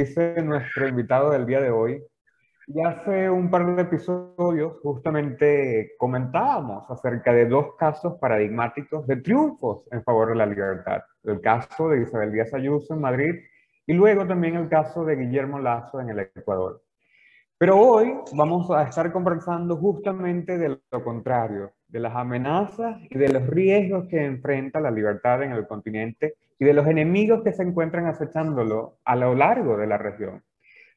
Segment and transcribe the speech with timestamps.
[0.00, 2.02] dice nuestro invitado del día de hoy,
[2.66, 9.86] y hace un par de episodios justamente comentábamos acerca de dos casos paradigmáticos de triunfos
[9.90, 11.02] en favor de la libertad.
[11.24, 13.34] El caso de Isabel Díaz Ayuso en Madrid
[13.86, 16.80] y luego también el caso de Guillermo Lazo en el Ecuador.
[17.58, 23.28] Pero hoy vamos a estar conversando justamente de lo contrario, de las amenazas y de
[23.28, 27.62] los riesgos que enfrenta la libertad en el continente y de los enemigos que se
[27.62, 30.44] encuentran acechándolo a lo largo de la región.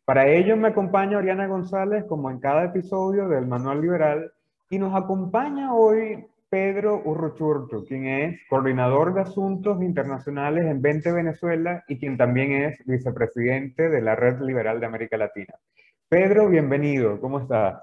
[0.03, 4.33] Para ello me acompaña Oriana González, como en cada episodio del Manual Liberal,
[4.69, 11.83] y nos acompaña hoy Pedro Urruchurtu, quien es coordinador de asuntos internacionales en 20 Venezuela
[11.87, 15.55] y quien también es vicepresidente de la Red Liberal de América Latina.
[16.09, 17.81] Pedro, bienvenido, ¿cómo estás?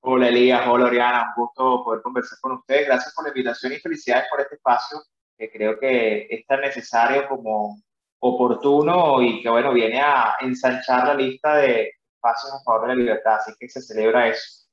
[0.00, 2.86] Hola Elías, hola Oriana, un gusto poder conversar con ustedes.
[2.86, 4.98] Gracias por la invitación y felicidades por este espacio
[5.36, 7.82] que creo que es tan necesario como
[8.20, 12.94] oportuno y que, bueno, viene a ensanchar la lista de pasos a favor de la
[12.94, 14.66] libertad, así que se celebra eso.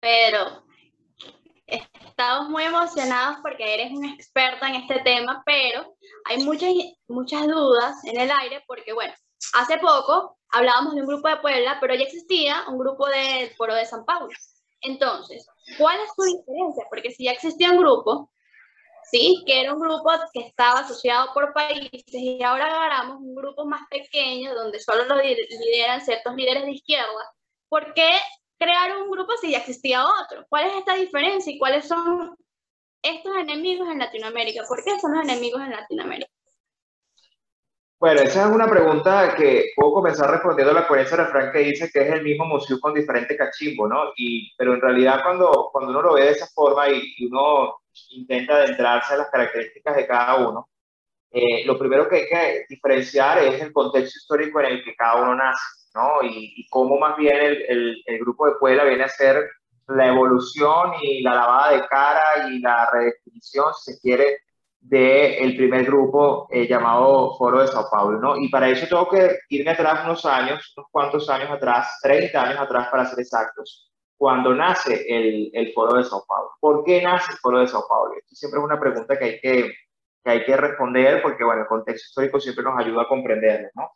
[0.00, 0.62] Pedro,
[1.66, 6.70] estamos muy emocionados porque eres un experta en este tema, pero hay muchas,
[7.08, 9.14] muchas dudas en el aire porque, bueno,
[9.54, 13.74] hace poco hablábamos de un grupo de Puebla, pero ya existía un grupo del Foro
[13.74, 14.28] de San Pablo.
[14.80, 15.46] Entonces,
[15.78, 16.84] ¿cuál es su diferencia?
[16.90, 18.30] Porque si ya existía un grupo,
[19.10, 19.42] ¿sí?
[19.46, 23.82] Que era un grupo que estaba asociado por países y ahora agarramos un grupo más
[23.90, 27.34] pequeño donde solo lo lideran ciertos líderes de izquierda.
[27.68, 28.16] ¿Por qué
[28.58, 30.46] crear un grupo si ya existía otro?
[30.48, 32.36] ¿Cuál es esta diferencia y cuáles son
[33.02, 34.64] estos enemigos en Latinoamérica?
[34.68, 36.30] ¿Por qué son los enemigos en Latinoamérica?
[37.98, 42.02] Bueno, esa es una pregunta que puedo comenzar respondiendo la coherencia refrán que dice que
[42.02, 44.12] es el mismo museo con diferente cachimbo, ¿no?
[44.16, 47.76] Y, pero en realidad cuando, cuando uno lo ve de esa forma y, y uno
[48.10, 50.68] intenta adentrarse a las características de cada uno,
[51.30, 55.22] eh, lo primero que hay que diferenciar es el contexto histórico en el que cada
[55.22, 55.60] uno nace,
[55.94, 56.22] ¿no?
[56.22, 59.42] Y, y cómo más bien el, el, el, grupo de Puebla viene a ser
[59.88, 64.38] la evolución y la lavada de cara y la redefinición, si se quiere,
[64.88, 68.36] del primer grupo eh, llamado Foro de Sao Paulo, ¿no?
[68.36, 72.60] Y para eso tengo que irme atrás unos años, unos cuantos años atrás, 30 años
[72.60, 76.50] atrás para ser exactos, cuando nace el, el, Foro de Sao Paulo.
[76.60, 78.14] ¿Por qué nace el Foro de Sao Paulo?
[78.16, 79.74] Esto siempre es una pregunta que hay que,
[80.22, 83.90] que hay que responder porque, bueno, el contexto histórico siempre nos ayuda a comprenderlo, ¿no?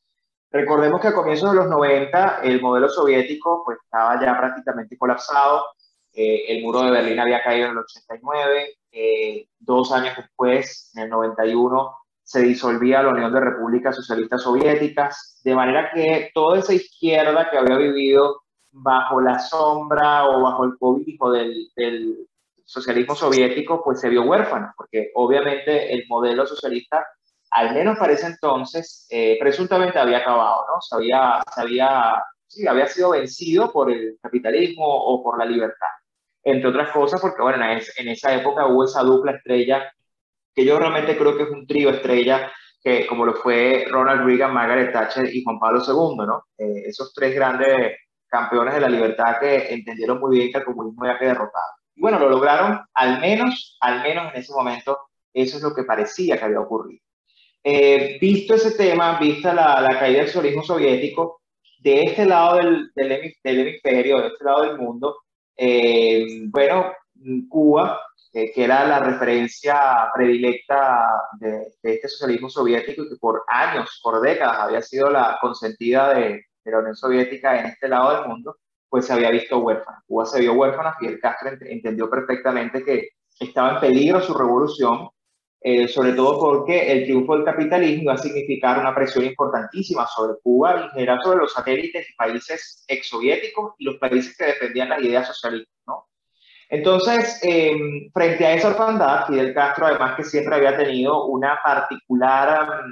[0.50, 5.64] Recordemos que a comienzos de los 90 el modelo soviético pues estaba ya prácticamente colapsado,
[6.12, 11.04] eh, el muro de Berlín había caído en el 89, eh, dos años después, en
[11.04, 16.74] el 91, se disolvía la Unión de Repúblicas Socialistas Soviéticas, de manera que toda esa
[16.74, 18.42] izquierda que había vivido
[18.72, 22.28] bajo la sombra o bajo el cobijo del, del
[22.70, 27.04] socialismo soviético, pues se vio huérfana, porque obviamente el modelo socialista,
[27.50, 30.80] al menos para ese entonces, eh, presuntamente había acabado, ¿no?
[30.80, 35.88] Se había, se había, sí, había sido vencido por el capitalismo o por la libertad,
[36.42, 39.92] entre otras cosas, porque bueno, en esa época hubo esa dupla estrella,
[40.54, 42.50] que yo realmente creo que es un trío estrella,
[42.82, 46.44] que como lo fue Ronald Reagan, Margaret Thatcher y Juan Pablo II, ¿no?
[46.56, 47.96] Eh, esos tres grandes
[48.26, 51.62] campeones de la libertad que entendieron muy bien que el comunismo había que derrotar.
[51.94, 54.98] Y bueno, lo lograron, al menos, al menos en ese momento,
[55.34, 57.02] eso es lo que parecía que había ocurrido.
[57.62, 61.42] Eh, visto ese tema, vista la, caída del socialismo soviético,
[61.78, 65.16] de este lado del, hemisferio, de este lado del mundo,
[65.62, 66.92] eh, bueno,
[67.48, 68.00] Cuba,
[68.32, 71.06] eh, que era la referencia predilecta
[71.38, 76.14] de, de, este socialismo soviético y que por años, por décadas, había sido la consentida
[76.14, 78.56] de, de la Unión Soviética en este lado del mundo,
[78.88, 80.02] pues se había visto huérfana.
[80.06, 85.10] Cuba se vio huérfana, Fidel Castro entendió perfectamente que estaba en peligro su revolución,
[85.62, 90.40] eh, sobre todo porque el triunfo del capitalismo iba a significar una presión importantísima sobre
[90.42, 94.88] Cuba y en general sobre los satélites y países exsoviéticos y los países que defendían
[94.88, 96.06] las ideas socialistas, ¿no?
[96.70, 102.84] Entonces, eh, frente a esa orfandad, Fidel Castro, además que siempre había tenido una particular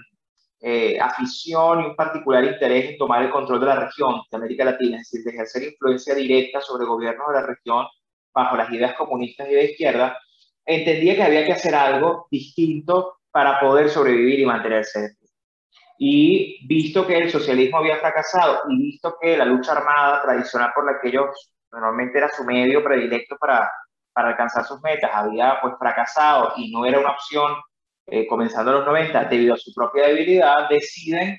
[0.60, 4.64] eh, afición y un particular interés en tomar el control de la región de América
[4.64, 7.87] Latina, es decir, de ejercer influencia directa sobre gobiernos de la región
[8.34, 10.19] bajo las ideas comunistas y de izquierda,
[10.68, 15.16] entendía que había que hacer algo distinto para poder sobrevivir y mantenerse.
[15.98, 20.84] Y visto que el socialismo había fracasado y visto que la lucha armada tradicional por
[20.84, 23.70] la que ellos normalmente era su medio predilecto para,
[24.12, 27.56] para alcanzar sus metas había pues fracasado y no era una opción
[28.06, 31.38] eh, comenzando en los 90, debido a su propia debilidad, deciden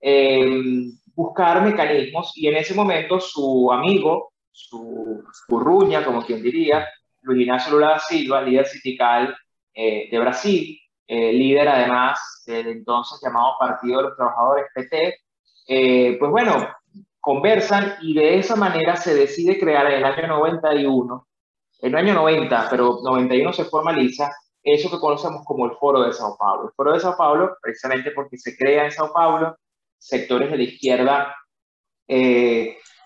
[0.00, 6.86] eh, buscar mecanismos y en ese momento su amigo, su curruña, como quien diría,
[7.24, 9.34] Luis Ignacio Lula da Silva, líder sindical
[9.72, 15.16] eh, de Brasil, eh, líder además del entonces llamado Partido de los Trabajadores, PT,
[15.66, 16.68] eh, pues bueno,
[17.20, 21.26] conversan y de esa manera se decide crear en el año 91,
[21.80, 24.30] en el año 90, pero 91 se formaliza
[24.62, 26.68] eso que conocemos como el Foro de Sao Paulo.
[26.68, 29.56] El Foro de Sao Paulo, precisamente porque se crea en Sao Paulo,
[29.98, 31.34] sectores de la izquierda,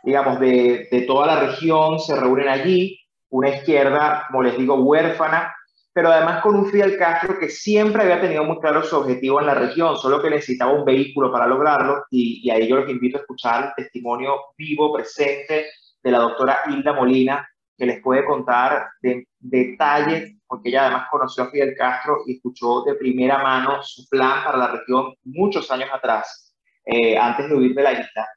[0.03, 2.98] digamos, de toda la región se reúnen allí,
[3.31, 5.55] una izquierda, como les digo, huérfana,
[5.93, 9.47] pero además con un Fidel Castro que siempre había tenido muy claro su objetivo en
[9.47, 13.19] la región, solo que necesitaba un vehículo para lograrlo, y, y ahí yo los invito
[13.19, 15.67] a escuchar el testimonio vivo, presente,
[16.03, 21.45] de la doctora Hilda Molina, que les puede contar de detalle, porque ella además conoció
[21.45, 25.89] a Fidel Castro y escuchó de primera mano su plan para la región muchos años
[25.93, 26.55] atrás,
[26.85, 28.29] eh, antes de huir de la isla.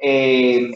[0.00, 0.70] Eh,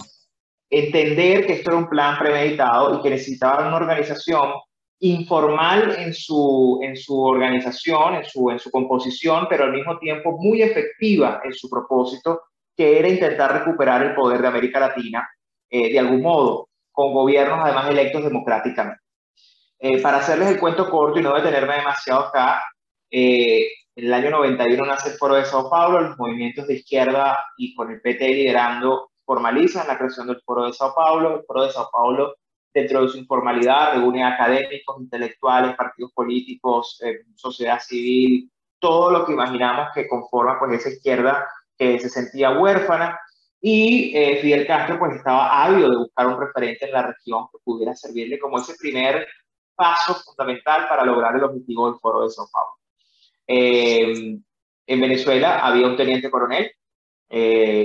[0.72, 4.54] entender que esto era un plan premeditado y que necesitaba una organización
[5.00, 10.38] informal en su, en su organización, en su, en su composición, pero al mismo tiempo
[10.38, 12.40] muy efectiva en su propósito,
[12.74, 15.28] que era intentar recuperar el poder de América Latina
[15.68, 19.02] eh, de algún modo, con gobiernos además electos democráticamente.
[19.78, 22.62] Eh, para hacerles el cuento corto y no detenerme demasiado acá,
[23.10, 27.44] eh, en el año 91 nace el Foro de Sao Paulo, los movimientos de izquierda
[27.58, 31.36] y con el PT liderando formalizan la creación del Foro de Sao Paulo.
[31.36, 32.34] El Foro de Sao Paulo
[32.74, 39.32] dentro de su informalidad, reúne académicos, intelectuales, partidos políticos, eh, sociedad civil, todo lo que
[39.32, 41.46] imaginamos que conforma pues esa izquierda
[41.78, 43.18] que se sentía huérfana
[43.60, 47.58] y eh, Fidel Castro pues estaba ávido de buscar un referente en la región que
[47.64, 49.26] pudiera servirle como ese primer
[49.74, 52.74] paso fundamental para lograr el objetivo del Foro de Sao Paulo.
[53.46, 54.38] Eh,
[54.86, 56.70] en Venezuela había un teniente coronel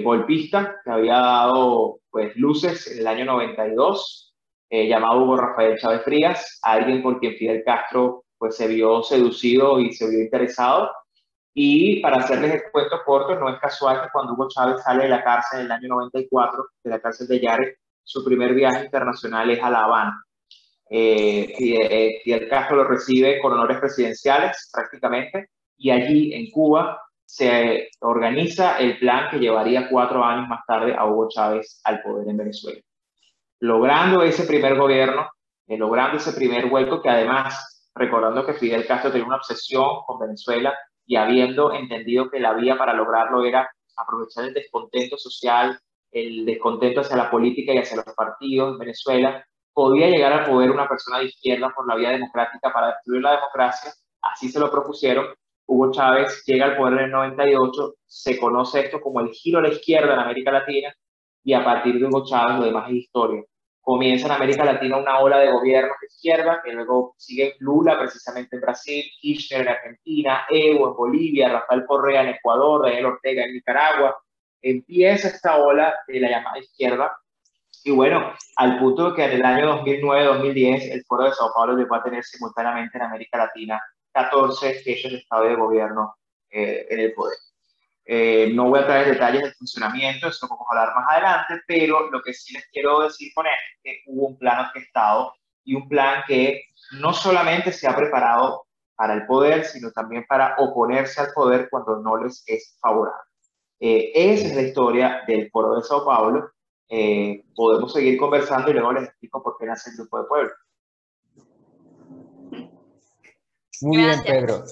[0.04, 4.28] golpista que había dado pues luces en el año 92
[4.70, 9.80] eh, llamado Hugo Rafael Chávez Frías, alguien por quien Fidel Castro pues, se vio seducido
[9.80, 10.92] y se vio interesado.
[11.54, 15.10] Y para hacerles el cuento corto, no es casual que cuando Hugo Chávez sale de
[15.10, 19.50] la cárcel en el año 94, de la cárcel de Yare, su primer viaje internacional
[19.50, 20.24] es a La Habana.
[20.90, 27.89] Eh, eh, Fidel Castro lo recibe con honores presidenciales prácticamente y allí en Cuba se
[28.00, 32.38] organiza el plan que llevaría cuatro años más tarde a Hugo Chávez al poder en
[32.38, 32.81] Venezuela
[33.59, 35.29] logrando ese primer gobierno,
[35.68, 40.19] eh, logrando ese primer vuelco que además, recordando que Fidel Castro tenía una obsesión con
[40.19, 40.74] Venezuela
[41.06, 45.79] y habiendo entendido que la vía para lograrlo era aprovechar el descontento social,
[46.12, 50.71] el descontento hacia la política y hacia los partidos en Venezuela, podía llegar al poder
[50.71, 53.91] una persona de izquierda por la vía democrática para destruir la democracia,
[54.21, 55.27] así se lo propusieron.
[55.68, 59.62] Hugo Chávez llega al poder en el 98, se conoce esto como el giro a
[59.62, 60.94] la izquierda en América Latina,
[61.44, 63.44] y a partir de Hugo Chávez lo demás es historia.
[63.81, 68.56] Comienza en América Latina una ola de gobiernos de izquierda, que luego sigue Lula precisamente
[68.56, 73.54] en Brasil, Kirchner en Argentina, Evo en Bolivia, Rafael Correa en Ecuador, Daniel Ortega en
[73.54, 74.18] Nicaragua.
[74.62, 77.12] Empieza esta ola de la llamada izquierda
[77.84, 81.78] y bueno, al punto de que en el año 2009-2010 el Foro de Sao Paulo
[81.78, 83.81] llegó a tener simultáneamente en América Latina
[84.18, 86.16] 14 jefes de Estado de Gobierno
[86.50, 87.38] eh, en el poder.
[88.06, 91.62] Eh, no voy a traer detalles del funcionamiento, eso lo vamos a hablar más adelante,
[91.68, 95.34] pero lo que sí les quiero decir con esto es que hubo un plan orquestado
[95.65, 96.63] y un plan que
[97.01, 98.65] no solamente se ha preparado
[98.96, 103.30] para el poder, sino también para oponerse al poder cuando no les es favorable.
[103.80, 106.50] Eh, esa es la historia del Foro de Sao Paulo.
[106.89, 110.51] Eh, podemos seguir conversando y luego les explico por qué nace el Grupo de Pueblo.
[113.81, 114.63] Muy bien, Pedro.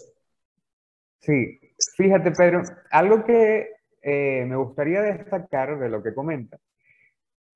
[1.19, 1.59] Sí,
[1.97, 3.69] Fíjate, Pedro, algo que
[4.01, 6.57] eh, me gustaría destacar de lo que comenta,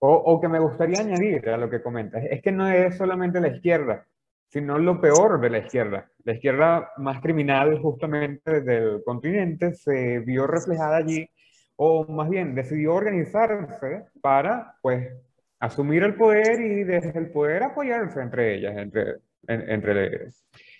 [0.01, 3.49] o, que me gustaría añadir a lo que comenta, es que no es solamente la
[3.49, 4.05] izquierda,
[4.47, 6.09] sino lo peor de la izquierda.
[6.23, 11.29] La izquierda más criminal justamente del continente se vio reflejada allí,
[11.75, 15.13] o más bien decidió organizarse para, pues,
[15.59, 19.15] asumir el poder y desde el poder apoyarse entre ellas, entre,
[19.47, 20.29] entre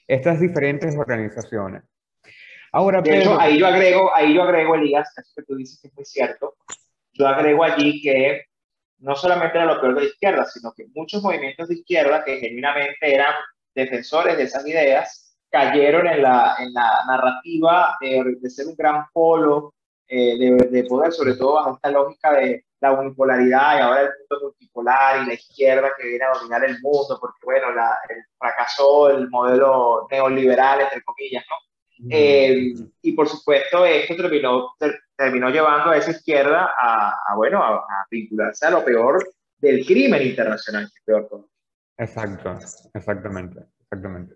[0.10, 1.84] estas diferentes organizaciones.
[2.72, 5.88] Ahora, de hecho, ahí yo agrego, ahí yo agrego, Elías, eso que tú dices que
[5.88, 6.56] es muy cierto,
[7.14, 8.44] yo agrego allí que
[9.00, 12.40] no solamente era lo peor de la izquierda, sino que muchos movimientos de izquierda que
[12.40, 13.34] genuinamente eran
[13.74, 19.06] defensores de esas ideas, cayeron en la, en la narrativa de, de ser un gran
[19.14, 19.76] polo
[20.08, 24.10] eh, de, de, poder, sobre todo bajo esta lógica de la unipolaridad y ahora el
[24.30, 28.18] mundo multipolar y la izquierda que viene a dominar el mundo, porque bueno, la, el,
[28.38, 31.56] fracasó el modelo neoliberal, entre comillas, ¿no?
[32.10, 34.74] Eh, y por supuesto, esto terminó,
[35.18, 39.22] terminó llevando a esa izquierda a, bueno, a, vincularse a lo peor
[39.58, 41.50] del crimen internacional, que es peor todo.
[41.98, 42.58] Exacto,
[42.94, 44.36] exactamente, exactamente.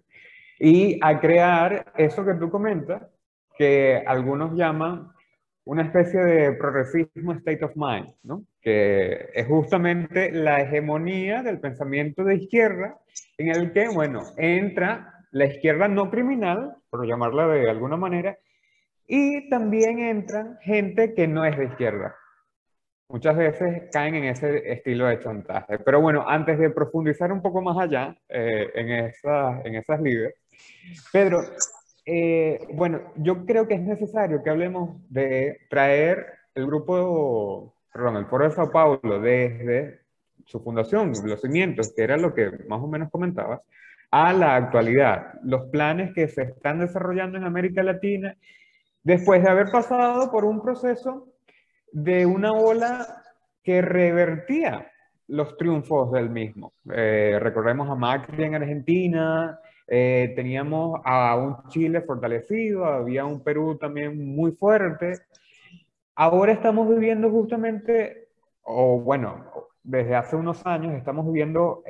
[0.59, 3.03] y a crear eso que tú comentas,
[3.57, 5.12] que algunos llaman
[5.65, 8.43] una especie de progresismo state of mind, ¿no?
[8.61, 12.97] que es justamente la hegemonía del pensamiento de izquierda,
[13.37, 18.37] en el que, bueno, entra la izquierda no criminal, por llamarla de alguna manera,
[19.07, 22.15] y también entran gente que no es de izquierda.
[23.09, 25.77] Muchas veces caen en ese estilo de chantaje.
[25.79, 30.35] Pero bueno, antes de profundizar un poco más allá eh, en, esas, en esas líderes,
[31.11, 31.41] Pedro,
[32.05, 38.25] eh, bueno, yo creo que es necesario que hablemos de traer el grupo, perdón, el
[38.25, 40.01] Foro de Sao Paulo desde
[40.45, 43.61] su fundación, los cimientos, que era lo que más o menos comentabas,
[44.11, 48.35] a la actualidad, los planes que se están desarrollando en América Latina,
[49.01, 51.29] después de haber pasado por un proceso
[51.91, 53.23] de una ola
[53.63, 54.91] que revertía
[55.27, 56.73] los triunfos del mismo.
[56.93, 63.77] Eh, recordemos a Macri en Argentina, eh, teníamos a un Chile fortalecido, había un Perú
[63.77, 65.19] también muy fuerte.
[66.15, 68.29] Ahora estamos viviendo justamente,
[68.61, 69.45] o bueno,
[69.83, 71.83] desde hace unos años estamos viviendo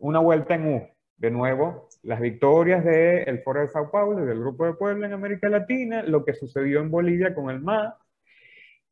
[0.00, 0.88] una vuelta en U.
[1.16, 5.50] De nuevo, las victorias del Foro de Sao Paulo del Grupo de Puebla en América
[5.50, 7.98] Latina, lo que sucedió en Bolivia con el MA.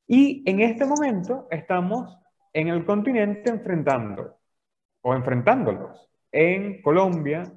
[0.06, 2.18] Y en este momento estamos
[2.52, 4.36] en el continente enfrentando,
[5.00, 7.50] o enfrentándolos, en Colombia,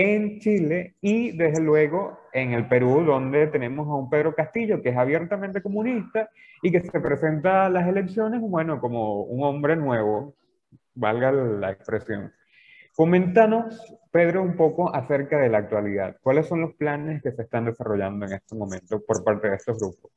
[0.00, 4.90] en Chile y desde luego en el Perú, donde tenemos a un Pedro Castillo que
[4.90, 6.30] es abiertamente comunista
[6.62, 10.36] y que se presenta a las elecciones, bueno, como un hombre nuevo,
[10.94, 12.32] valga la expresión.
[12.94, 16.16] Coméntanos, Pedro, un poco acerca de la actualidad.
[16.22, 19.80] ¿Cuáles son los planes que se están desarrollando en este momento por parte de estos
[19.80, 20.12] grupos?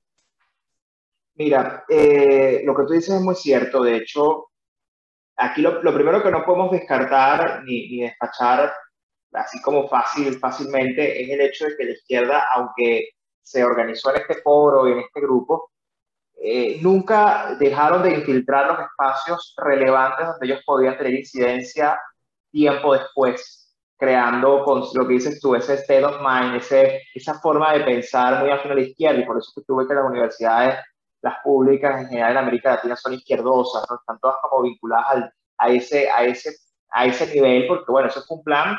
[1.34, 3.82] Mira, eh, lo que tú dices es muy cierto.
[3.82, 4.50] De hecho,
[5.38, 8.72] aquí lo, primero que no podemos descartar ni, ni despachar
[9.34, 13.10] así como fácil, fácilmente, es el hecho de que la izquierda, aunque
[13.42, 15.72] se organizó en este foro y en este grupo,
[16.44, 22.00] eh, nunca dejaron de infiltrar los espacios relevantes donde ellos podían tener incidencia
[22.52, 27.74] tiempo después, creando con lo que dices tú, ese state of mind, ese, esa forma
[27.74, 30.80] de pensar muy afín a la izquierda, y por eso que tuve que las universidades,
[31.22, 33.98] las públicas en general en América Latina son izquierdosas, ¿no?
[33.98, 36.56] están todas como vinculadas a, ese, a, ese,
[36.90, 38.76] a ese nivel, porque bueno, eso es un plan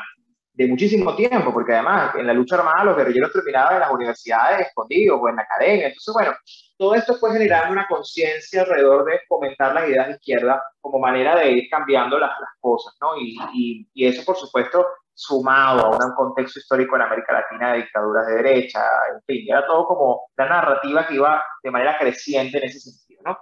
[0.53, 4.67] de muchísimo tiempo, porque además en la lucha armada los guerrilleros terminaban en las universidades
[4.67, 5.87] escondidos o en la academia.
[5.87, 6.31] Entonces, bueno,
[6.77, 11.35] todo esto fue generando una conciencia alrededor de fomentar las ideas de izquierda como manera
[11.37, 13.17] de ir cambiando las, las cosas, ¿no?
[13.17, 18.27] Y, y, eso, por supuesto, sumado a un contexto histórico en América Latina de dictaduras
[18.27, 18.81] de derecha,
[19.11, 23.21] en fin, era todo como la narrativa que iba de manera creciente en ese sentido,
[23.25, 23.37] ¿no?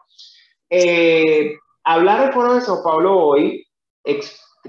[0.70, 3.68] Eh, hablar del Foro de Sao Paulo hoy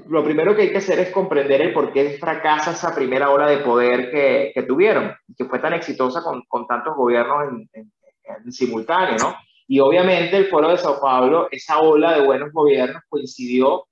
[0.08, 3.46] lo primero que hay que hacer es comprender el por qué fracasa esa primera ola
[3.46, 9.16] de poder que, que tuvieron, que fue tan exitosa con, con tantos gobiernos en, simultáneo,
[9.18, 9.34] ¿no?
[9.68, 13.86] Y obviamente el Foro de Sao Paulo, esa ola de buenos gobiernos coincidió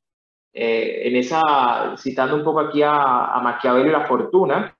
[0.53, 4.77] eh, en esa, citando un poco aquí a, a Maquiavelo y la fortuna,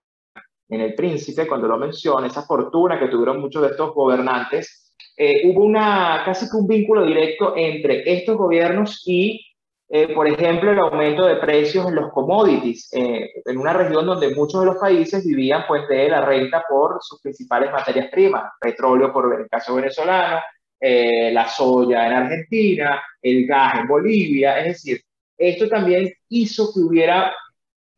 [0.71, 5.43] en El Príncipe, cuando lo menciona, esa fortuna que tuvieron muchos de estos gobernantes, eh,
[5.45, 9.45] hubo una, casi que un vínculo directo entre estos gobiernos y
[9.93, 14.33] eh, por ejemplo, el aumento de precios en los commodities, eh, en una región donde
[14.37, 19.13] muchos de los países vivían pues, de la renta por sus principales materias primas, petróleo
[19.13, 20.39] por el caso venezolano,
[20.79, 25.01] eh, la soya en Argentina, el gas en Bolivia, es decir,
[25.37, 27.33] esto también hizo que hubiera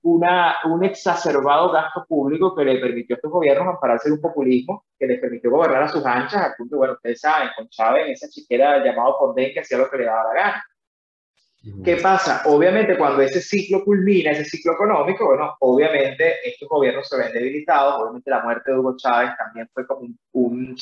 [0.00, 4.86] una, un exacerbado gasto público que le permitió a estos gobiernos ampararse de un populismo
[4.98, 8.28] que les permitió gobernar a sus anchas, al punto, bueno, ustedes saben, con Chávez, esa
[8.30, 10.64] chiquera llamado Fonden que hacía lo que le daba la gana.
[11.84, 12.42] ¿Qué pasa?
[12.46, 18.02] Obviamente cuando ese ciclo culmina, ese ciclo económico, bueno, obviamente estos gobiernos se ven debilitados,
[18.02, 20.00] obviamente la muerte de Hugo Chávez también fue como
[20.32, 20.76] un,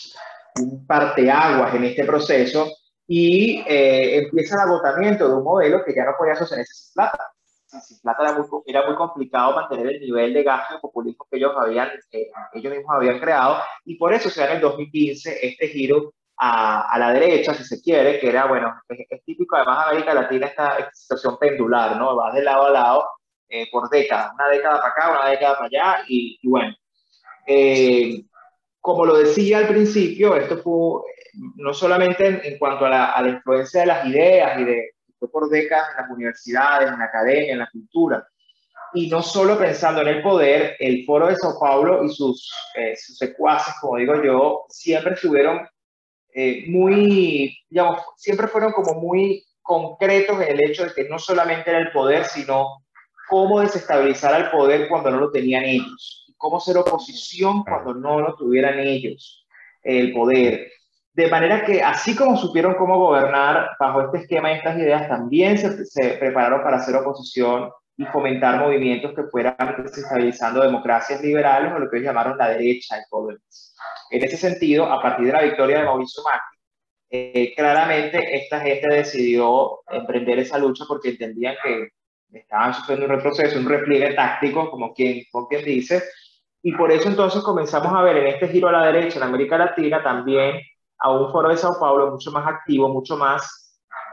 [0.56, 2.70] un, parteaguas en este proceso
[3.06, 7.30] y eh, empieza el agotamiento de un modelo que ya no podía sostenerse sin plata.
[7.66, 11.36] Sin plata era muy, era muy complicado mantener el nivel de gasto y populismo que
[11.36, 15.46] ellos, habían, eh, ellos mismos habían creado y por eso se da en el 2015
[15.46, 19.90] este giro a, la derecha, si se quiere, que era, bueno, es, típico además de
[19.90, 22.16] América Latina esta, situación pendular, ¿no?
[22.16, 23.04] Vas de lado a lado
[23.48, 26.74] eh, por décadas, una década para acá, una década para allá, y, bueno.
[27.46, 28.22] Eh,
[28.80, 31.02] como lo decía al principio, esto fue
[31.56, 35.30] no solamente en, cuanto a la, a la, influencia de las ideas y de fue
[35.30, 38.26] por décadas en las universidades, en la academia, en la cultura,
[38.94, 42.96] y no solo pensando en el poder, el Foro de Sao Paulo y sus, eh,
[42.96, 45.68] sus secuaces, como digo yo, siempre estuvieron
[46.34, 51.70] eh, muy, digamos, siempre fueron como muy concretos en el hecho de que no solamente
[51.70, 52.84] era el poder, sino
[53.28, 56.16] cómo desestabilizar al poder cuando no lo tenían ellos.
[56.36, 59.46] cómo ser oposición cuando no lo tuvieran ellos,
[59.82, 60.70] el poder.
[61.12, 65.58] De manera que así como supieron cómo gobernar bajo este esquema y estas ideas, también
[65.58, 67.70] se, se prepararon para hacer oposición
[68.00, 72.96] y fomentar movimientos que fueran desestabilizando democracias liberales o lo que ellos llamaron la derecha
[72.96, 76.58] y todo En ese sentido, a partir de la victoria de Mauricio Macri,
[77.10, 81.90] eh, claramente esta gente decidió emprender esa lucha porque entendían que
[82.38, 86.02] estaban sufriendo un retroceso, un repliegue táctico, como quien, como quien dice,
[86.62, 89.58] y por eso entonces comenzamos a ver en este giro a la derecha en América
[89.58, 90.58] Latina también
[91.00, 93.69] a un foro de Sao Paulo mucho más activo, mucho más,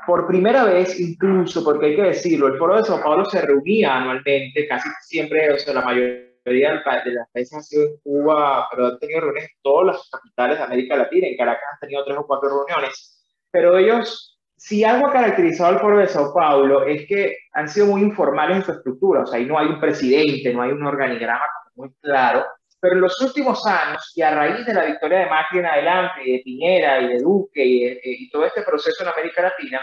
[0.08, 3.98] por primera vez incluso, porque hay que decirlo, el foro de Sao Paulo se reunía
[3.98, 8.88] anualmente, casi siempre, o sea, la mayoría de las países han sido en Cuba, pero
[8.88, 12.18] han tenido reuniones en todas las capitales de América Latina, en Caracas han tenido tres
[12.18, 13.22] o cuatro reuniones,
[13.52, 17.88] pero ellos, si algo ha caracterizado al foro de Sao Paulo es que han sido
[17.88, 20.86] muy informales en su estructura, o sea, ahí no hay un presidente, no hay un
[20.86, 21.44] organigrama
[21.76, 22.46] muy claro,
[22.80, 26.22] pero en los últimos años, y a raíz de la victoria de Macri en adelante,
[26.24, 29.82] y de Piñera, y de Duque, y, y todo este proceso en América Latina,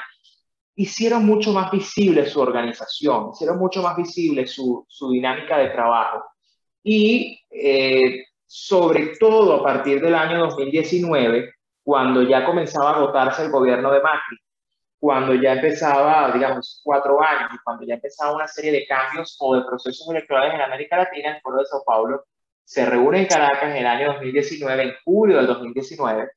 [0.76, 6.24] hicieron mucho más visible su organización, hicieron mucho más visible su, su dinámica de trabajo.
[6.82, 13.50] Y eh, sobre todo a partir del año 2019, cuando ya comenzaba a votarse el
[13.50, 14.38] gobierno de Macri,
[14.98, 19.64] cuando ya empezaba, digamos, cuatro años, cuando ya empezaba una serie de cambios o de
[19.64, 22.24] procesos electorales en América Latina, el Foro de Sao Paulo
[22.64, 26.30] se reúne en Caracas en el año 2019, en julio del 2019,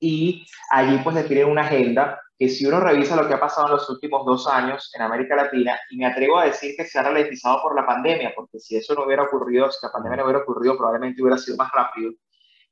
[0.00, 3.72] y allí pues definen una agenda que si uno revisa lo que ha pasado en
[3.74, 7.02] los últimos dos años en América Latina, y me atrevo a decir que se ha
[7.02, 10.40] ralentizado por la pandemia, porque si eso no hubiera ocurrido, si la pandemia no hubiera
[10.40, 12.12] ocurrido, probablemente hubiera sido más rápido,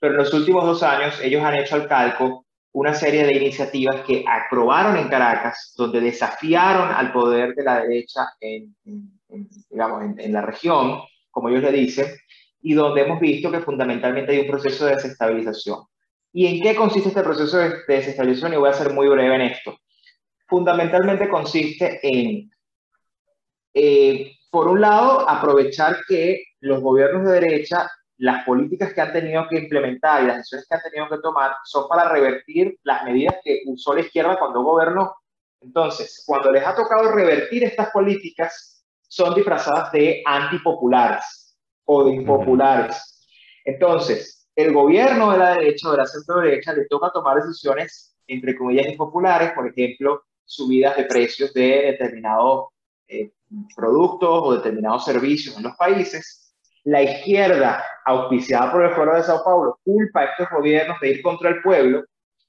[0.00, 4.00] pero en los últimos dos años ellos han hecho al calco una serie de iniciativas
[4.06, 8.74] que aprobaron en Caracas, donde desafiaron al poder de la derecha en,
[9.70, 12.06] digamos, en, en la región, como ellos le dicen,
[12.62, 15.84] y donde hemos visto que fundamentalmente hay un proceso de desestabilización.
[16.32, 18.54] ¿Y en qué consiste este proceso de desestabilización?
[18.54, 19.76] Y voy a ser muy breve en esto.
[20.46, 22.50] Fundamentalmente consiste en,
[23.74, 29.46] eh, por un lado, aprovechar que los gobiernos de derecha, las políticas que han tenido
[29.48, 33.36] que implementar y las decisiones que han tenido que tomar son para revertir las medidas
[33.44, 35.14] que usó la izquierda cuando gobernó.
[35.60, 43.26] Entonces, cuando les ha tocado revertir estas políticas, son disfrazadas de antipopulares o de impopulares.
[43.64, 48.14] Entonces, el gobierno de la derecha o de la centro derecha le toca tomar decisiones,
[48.26, 52.66] entre comillas, impopulares, por ejemplo, subidas de precios de determinados
[53.08, 53.32] eh,
[53.74, 56.54] productos o determinados servicios en los países.
[56.84, 61.22] La izquierda, auspiciada por el Foro de Sao Paulo, culpa a estos gobiernos de ir
[61.22, 62.04] contra el pueblo,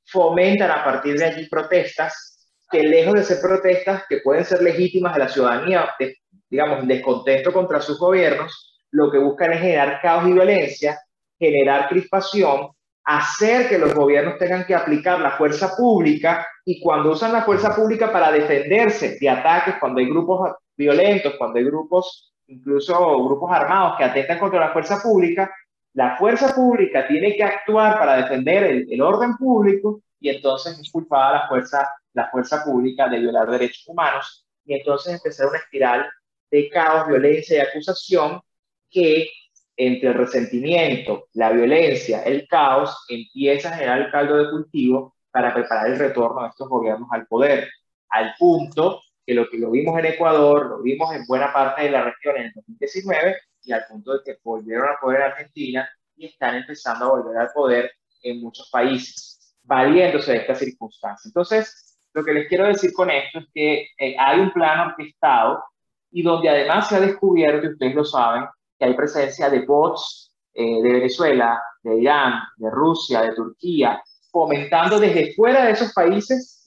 [0.06, 5.14] fomentan a partir de allí protestas que lejos de ser protestas que pueden ser legítimas
[5.14, 6.18] de la ciudadanía, de,
[6.50, 11.00] digamos, descontento contra sus gobiernos, lo que buscan es generar caos y violencia
[11.40, 12.70] generar crispación,
[13.04, 17.76] hacer que los gobiernos tengan que aplicar la fuerza pública y cuando usan la fuerza
[17.76, 23.98] pública para defenderse de ataques, cuando hay grupos violentos, cuando hay grupos, incluso grupos armados
[23.98, 25.52] que atentan contra la fuerza pública,
[25.94, 31.34] la fuerza pública tiene que actuar para defender el, orden público y entonces es culpada
[31.34, 34.48] la fuerza, la fuerza pública de violar derechos humanos.
[34.66, 36.10] Y entonces empezar una espiral
[36.50, 38.42] de caos, violencia y acusación
[38.90, 39.30] que
[39.76, 45.54] entre el resentimiento, la violencia, el caos, empieza a generar el caldo de cultivo para
[45.54, 47.70] preparar el retorno de estos gobiernos al poder,
[48.10, 51.92] al punto que lo que lo vimos en Ecuador, lo vimos en buena parte de
[51.92, 55.90] la región en el 2019 y al punto de que volvieron a poder en Argentina
[56.16, 61.30] y están empezando a volver al poder en muchos países, valiéndose de esta circunstancia.
[61.30, 65.64] Entonces, lo que les quiero decir con esto es que eh, hay un plan orquestado
[66.12, 68.46] y donde además se ha descubierto, y ustedes lo saben,
[68.80, 75.34] hay presencia de bots eh, de Venezuela, de Irán, de Rusia, de Turquía, fomentando desde
[75.34, 76.66] fuera de esos países,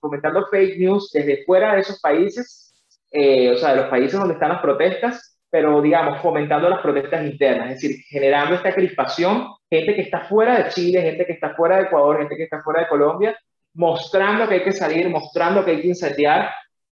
[0.00, 2.74] fomentando fake news desde fuera de esos países,
[3.10, 7.24] eh, o sea, de los países donde están las protestas, pero digamos, fomentando las protestas
[7.24, 11.54] internas, es decir, generando esta crispación, gente que está fuera de Chile, gente que está
[11.54, 13.38] fuera de Ecuador, gente que está fuera de Colombia,
[13.74, 16.50] mostrando que hay que salir, mostrando que hay que incendiar.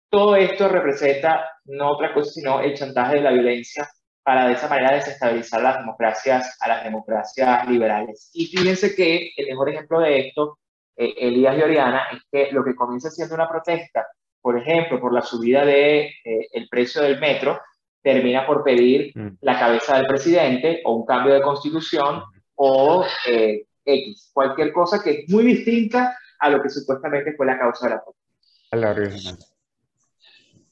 [0.10, 3.88] Todo esto representa no otra cosa sino el chantaje de la violencia
[4.28, 8.30] para de esa manera desestabilizar las democracias, a las democracias liberales.
[8.34, 10.60] Y fíjense que el mejor ejemplo de esto,
[10.98, 14.06] eh, Elías y Oriana, es que lo que comienza siendo una protesta,
[14.42, 17.58] por ejemplo, por la subida del de, eh, el precio del metro,
[18.02, 19.38] termina por pedir mm.
[19.40, 22.22] la cabeza del presidente o un cambio de constitución
[22.56, 27.58] o eh, X, cualquier cosa que es muy distinta a lo que supuestamente fue la
[27.58, 29.46] causa de la protesta.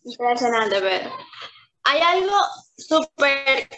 [0.03, 1.09] Impresionante, pero
[1.85, 2.35] hay algo
[2.77, 3.69] súper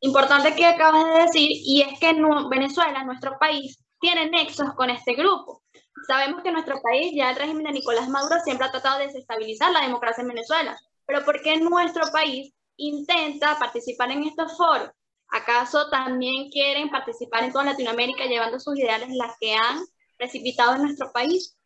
[0.00, 2.14] importante que acabas de decir, y es que
[2.50, 5.62] Venezuela, nuestro país, tiene nexos con este grupo.
[6.06, 9.70] Sabemos que nuestro país, ya el régimen de Nicolás Maduro, siempre ha tratado de desestabilizar
[9.72, 10.78] la democracia en Venezuela.
[11.06, 14.90] Pero ¿por qué nuestro país intenta participar en estos foros?
[15.28, 19.80] ¿Acaso también quieren participar en toda Latinoamérica llevando sus ideales las que han
[20.16, 21.56] precipitado en nuestro país?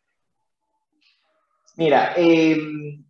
[1.75, 3.05] Mira, em,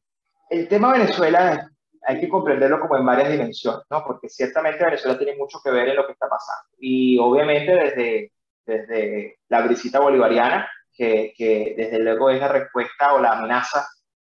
[0.50, 1.71] el tema Venezuela
[2.04, 4.04] hay que comprenderlo como en varias dimensiones, ¿no?
[4.04, 6.70] Porque ciertamente Venezuela tiene mucho que ver en lo que está pasando.
[6.80, 8.32] Y obviamente desde,
[8.66, 13.88] desde la brisita bolivariana, que, que desde luego es la respuesta o la amenaza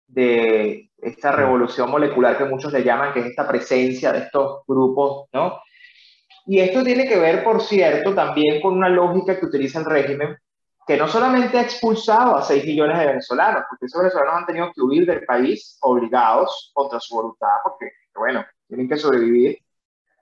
[0.07, 5.29] de esta revolución molecular que muchos le llaman, que es esta presencia de estos grupos,
[5.33, 5.59] ¿no?
[6.45, 10.35] Y esto tiene que ver, por cierto, también con una lógica que utiliza el régimen,
[10.85, 14.71] que no solamente ha expulsado a 6 millones de venezolanos, porque esos venezolanos han tenido
[14.73, 19.59] que huir del país obligados contra su voluntad, porque, bueno, tienen que sobrevivir,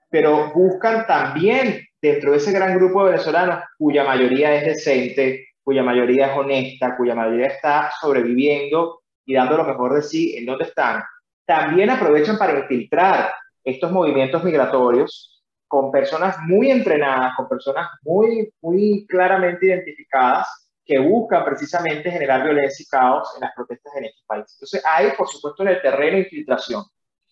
[0.08, 5.82] pero buscan también dentro de ese gran grupo de venezolanos, cuya mayoría es decente, cuya
[5.82, 10.64] mayoría es honesta, cuya mayoría está sobreviviendo y dando lo mejor de sí en donde
[10.64, 11.02] están,
[11.46, 13.32] también aprovechan para infiltrar
[13.64, 15.39] estos movimientos migratorios
[15.70, 22.82] con personas muy entrenadas, con personas muy, muy claramente identificadas que buscan precisamente generar violencia
[22.82, 24.46] y caos en las protestas en este país.
[24.56, 26.82] Entonces hay, por supuesto, en el terreno infiltración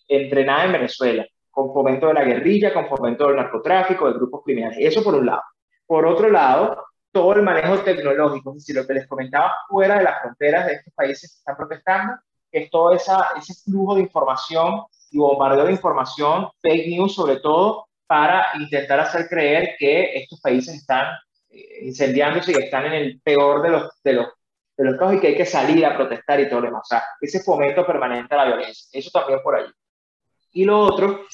[0.06, 4.78] entrenada en Venezuela, con fomento de la guerrilla, con fomento del narcotráfico, de grupos criminales.
[4.80, 5.42] Eso por un lado.
[5.84, 10.04] Por otro lado, todo el manejo tecnológico, es decir, lo que les comentaba fuera de
[10.04, 12.14] las fronteras de estos países que están protestando,
[12.52, 17.87] es todo esa, ese flujo de información y bombardeo de información, fake news sobre todo,
[18.08, 21.14] para intentar hacer creer que estos países están
[21.50, 24.26] eh, incendiándose y están en el peor de los, de, los,
[24.76, 26.82] de los casos y que hay que salir a protestar y todo lo demás.
[26.84, 28.88] O sea, ese fomento permanente a la violencia.
[28.92, 29.66] Eso también por ahí.
[30.52, 31.26] Y lo otro,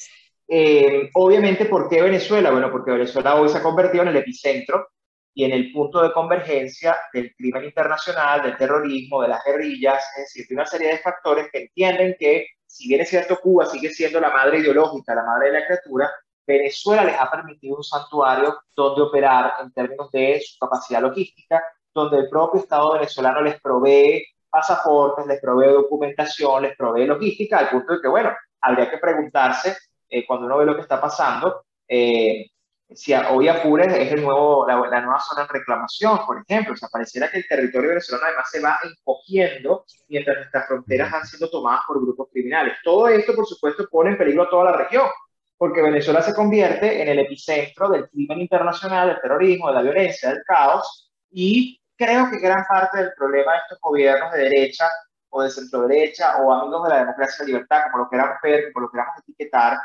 [0.49, 2.51] eh, obviamente, ¿por qué Venezuela?
[2.51, 4.89] Bueno, porque Venezuela hoy se ha convertido en el epicentro
[5.33, 10.25] y en el punto de convergencia del crimen internacional, del terrorismo, de las guerrillas, es
[10.25, 13.91] decir, de una serie de factores que entienden que, si bien es cierto, Cuba sigue
[13.91, 16.11] siendo la madre ideológica, la madre de la criatura,
[16.47, 22.19] Venezuela les ha permitido un santuario donde operar en términos de su capacidad logística, donde
[22.19, 27.95] el propio Estado venezolano les provee pasaportes, les provee documentación, les provee logística, al punto
[27.95, 28.31] de que, bueno,
[28.61, 29.77] habría que preguntarse,
[30.09, 32.47] eh, cuando uno ve lo que está pasando, eh,
[32.91, 36.75] si hoy Apures es el nuevo, la, nueva zona de reclamación, por ejemplo.
[36.75, 41.27] O sea, pareciera que el territorio venezolano además se va encogiendo mientras nuestras fronteras han
[41.27, 42.77] sido tomadas por grupos criminales.
[42.85, 45.07] Todo esto, por supuesto, pone en peligro a toda la región,
[45.57, 50.31] porque Venezuela se convierte en el epicentro del crimen internacional, del terrorismo, de la violencia,
[50.31, 54.89] del caos, y creo que gran parte del problema de estos gobiernos de derecha
[55.31, 58.73] o de centro derecha o amigos de la democracia y libertad, como lo queramos ver,
[58.73, 59.79] como lo queramos etiquetar,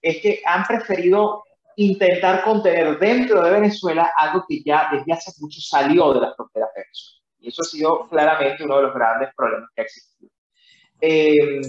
[0.00, 1.44] es que han preferido
[1.76, 6.68] intentar contener dentro de Venezuela algo que ya desde hace mucho salió de las fronteras
[6.74, 7.22] de Venezuela.
[7.38, 10.30] Y eso ha sido claramente uno de los grandes problemas que ha existido.
[11.00, 11.60] Eh,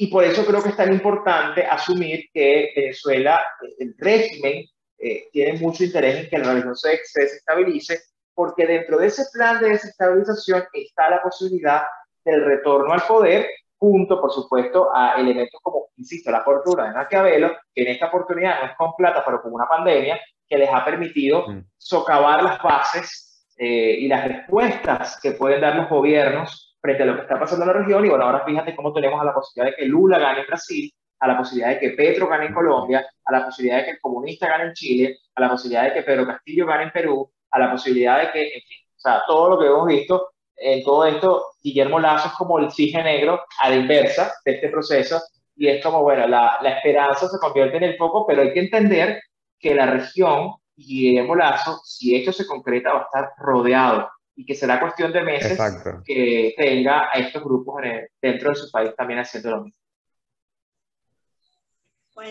[0.00, 3.44] y por eso creo que es tan importante asumir que Venezuela,
[3.78, 4.64] el régimen,
[4.96, 8.00] eh, tiene mucho interés en que la región se desestabilice,
[8.32, 11.82] porque dentro de ese plan de desestabilización está la posibilidad
[12.24, 17.52] del retorno al poder, junto, por supuesto, a elementos como, insisto, la fortuna de Maquiavelo,
[17.74, 20.82] que en esta oportunidad no es con plata, pero con una pandemia, que les ha
[20.82, 21.64] permitido mm.
[21.76, 27.16] socavar las bases eh, y las respuestas que pueden dar los gobiernos frente a lo
[27.16, 28.04] que está pasando en la región.
[28.04, 30.92] Y bueno, ahora fíjate cómo tenemos a la posibilidad de que Lula gane en Brasil,
[31.18, 34.00] a la posibilidad de que Petro gane en Colombia, a la posibilidad de que el
[34.00, 37.58] comunista gane en Chile, a la posibilidad de que Pedro Castillo gane en Perú, a
[37.58, 41.06] la posibilidad de que, en fin, o sea, todo lo que hemos visto en todo
[41.06, 45.20] esto, Guillermo Lazo es como el cisne negro a la inversa de este proceso
[45.56, 48.60] y es como, bueno, la, la esperanza se convierte en el foco, pero hay que
[48.60, 49.22] entender
[49.58, 54.54] que la región Guillermo Lazo, si esto se concreta, va a estar rodeado y que
[54.54, 55.58] será cuestión de meses
[56.04, 57.82] que tenga a estos grupos
[58.20, 59.80] dentro de su país también haciendo lo mismo.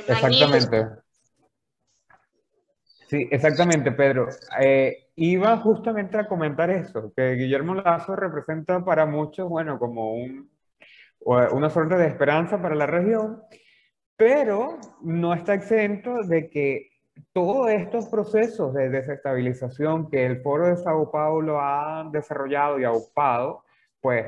[0.08, 0.88] Exactamente.
[3.08, 4.28] Sí, exactamente, Pedro.
[4.62, 10.52] Eh, iba justamente a comentar eso, que Guillermo Lazo representa para muchos, bueno, como un,
[11.26, 13.42] una suerte de esperanza para la región,
[14.16, 16.89] pero no está exento de que
[17.34, 23.64] todos estos procesos de desestabilización que el Foro de Sao Paulo ha desarrollado y aupado,
[24.02, 24.26] pues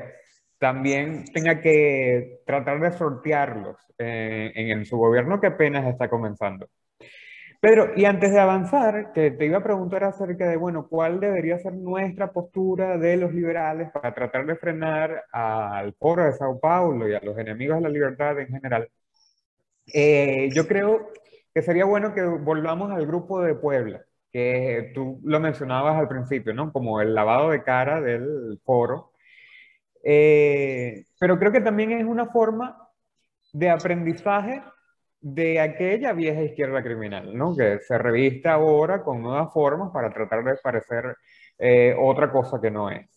[0.58, 6.68] también tenga que tratar de sortearlos eh, en su gobierno que apenas está comenzando.
[7.60, 11.58] Pedro, y antes de avanzar, que te iba a preguntar acerca de, bueno, ¿cuál debería
[11.60, 17.08] ser nuestra postura de los liberales para tratar de frenar al foro de Sao Paulo
[17.08, 18.88] y a los enemigos de la libertad en general?
[19.94, 21.08] Eh, yo creo
[21.54, 26.54] que sería bueno que volvamos al grupo de Puebla, que tú lo mencionabas al principio,
[26.54, 26.72] ¿no?
[26.72, 29.12] Como el lavado de cara del foro.
[30.04, 32.88] Eh, pero creo que también es una forma
[33.52, 34.62] de aprendizaje
[35.20, 37.54] de aquella vieja izquierda criminal, ¿no?
[37.56, 41.16] Que se revista ahora con nuevas formas para tratar de parecer
[41.58, 43.08] eh, otra cosa que no es.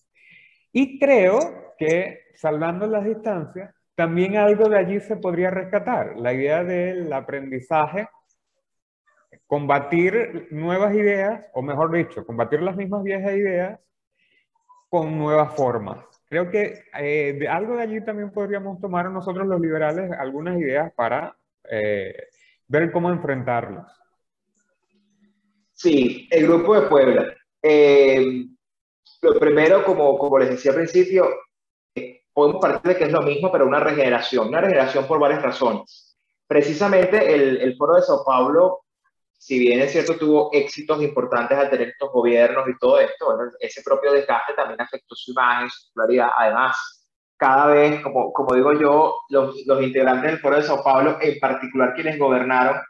[0.71, 6.63] Y creo que, salvando las distancias, también algo de allí se podría rescatar, la idea
[6.63, 8.07] del aprendizaje,
[9.47, 13.79] combatir nuevas ideas, o mejor dicho, combatir las mismas viejas ideas
[14.89, 16.05] con nuevas formas.
[16.27, 20.91] Creo que eh, de algo de allí también podríamos tomar nosotros los liberales algunas ideas
[20.93, 21.35] para
[21.69, 22.15] eh,
[22.67, 23.85] ver cómo enfrentarlos.
[25.73, 27.33] Sí, el grupo de Puebla.
[27.61, 28.45] Eh,
[29.21, 31.29] lo primero, como, como les decía al principio,
[32.33, 36.17] podemos partir de que es lo mismo, pero una regeneración, una regeneración por varias razones.
[36.47, 38.84] Precisamente el, el Foro de Sao Paulo,
[39.37, 43.81] si bien es cierto, tuvo éxitos importantes al tener estos gobiernos y todo esto, ese
[43.83, 46.29] propio desgaste también afectó su imagen, su popularidad.
[46.37, 51.17] Además, cada vez, como, como digo yo, los, los integrantes del Foro de Sao Paulo,
[51.21, 52.81] en particular quienes gobernaron,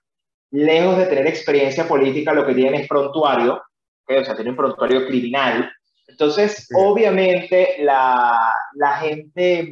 [0.52, 3.62] lejos de tener experiencia política, lo que tienen es prontuario,
[4.08, 5.70] o sea, tienen prontuario criminal,
[6.08, 8.38] entonces, obviamente, la,
[8.76, 9.72] la, gente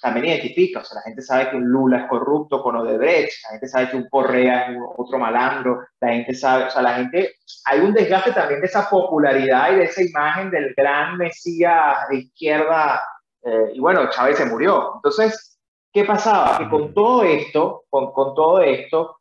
[0.00, 3.50] también identifica, o sea, la gente sabe que un Lula es corrupto con Odebrecht, la
[3.50, 7.34] gente sabe que un Correa es otro malandro, la gente sabe, o sea, la gente,
[7.66, 12.16] hay un desgaste también de esa popularidad y de esa imagen del gran mesías de
[12.18, 13.02] izquierda,
[13.42, 14.92] eh, y bueno, Chávez se murió.
[14.96, 15.58] Entonces,
[15.92, 16.58] ¿qué pasaba?
[16.58, 19.18] Que con todo esto, con, con todo esto,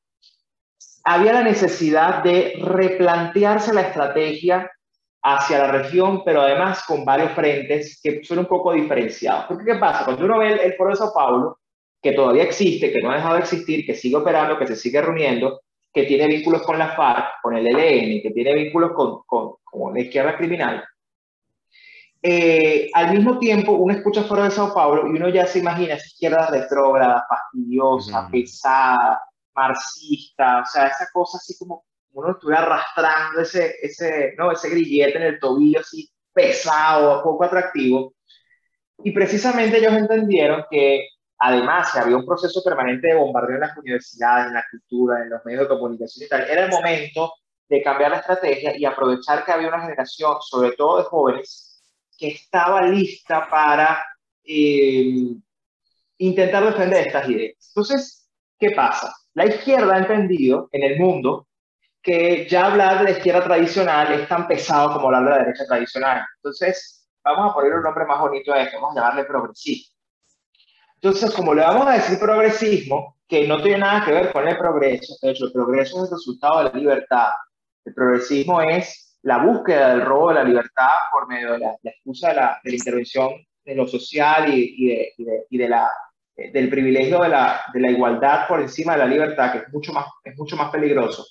[1.04, 4.72] había la necesidad de replantearse la estrategia
[5.22, 9.46] hacia la región, pero además con varios frentes que son un poco diferenciados.
[9.48, 10.06] Porque ¿qué pasa?
[10.06, 11.60] Cuando uno ve el, Foro de Sao Paulo,
[12.02, 15.02] que todavía existe, que no ha dejado de existir, que sigue operando, que se sigue
[15.02, 15.62] reuniendo,
[15.94, 20.00] que tiene vínculos con la FARC, con el ELN, que tiene vínculos con, con, la
[20.00, 20.84] izquierda criminal,
[22.22, 25.94] eh, al mismo tiempo uno escucha Foro de Sao Paulo y uno ya se imagina
[25.94, 29.22] esa izquierda retrógrada, fastidiosa, pesada,
[29.56, 31.86] marxista, o sea, esa cosa así como
[32.20, 34.52] uno estuviera arrastrando ese, ese, ¿no?
[34.52, 38.14] ese grillete en el tobillo así pesado, poco atractivo.
[39.04, 43.78] Y precisamente ellos entendieron que además si había un proceso permanente de bombardeo en las
[43.78, 47.34] universidades, en la cultura, en los medios de comunicación y tal, era el momento
[47.70, 51.82] de cambiar la estrategia y aprovechar que había una generación, sobre todo de jóvenes,
[52.18, 54.04] que estaba lista para
[54.44, 55.36] eh,
[56.18, 57.70] intentar defender estas ideas.
[57.70, 59.14] Entonces, ¿qué pasa?
[59.34, 61.48] La izquierda ha entendido en el mundo
[62.02, 65.66] que ya hablar de la izquierda tradicional es tan pesado como hablar de la derecha
[65.66, 66.26] tradicional.
[66.38, 69.96] Entonces, vamos a poner un nombre más bonito a esto, vamos a llamarle progresismo.
[70.96, 74.58] Entonces, como le vamos a decir progresismo, que no tiene nada que ver con el
[74.58, 77.30] progreso, de hecho, el progreso es el resultado de la libertad.
[77.86, 82.30] El progresismo es la búsqueda del robo de la libertad por medio de la, excusa
[82.30, 83.30] de la, de la, intervención
[83.64, 85.90] de lo social y, y, de, y, de, la,
[86.36, 89.94] del privilegio de la, de la igualdad por encima de la libertad, que es mucho
[89.94, 91.26] más, es mucho más peligroso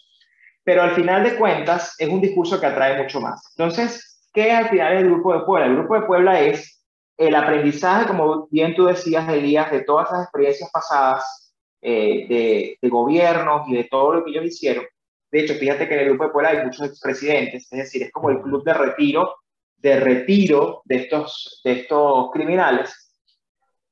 [0.69, 3.43] pero al final de cuentas es un discurso que atrae mucho más.
[3.57, 5.67] Entonces, ¿qué al final es el Grupo de Puebla?
[5.67, 6.85] El Grupo de Puebla es
[7.17, 12.89] el aprendizaje, como bien tú decías, Elías, de todas esas experiencias pasadas eh, de, de,
[12.91, 14.85] gobiernos y de todo lo que ellos hicieron.
[15.31, 18.13] De hecho, fíjate que en el Grupo de Puebla hay muchos expresidentes, es decir, es
[18.13, 19.37] como el club de retiro,
[19.79, 23.11] de retiro de estos, de estos criminales,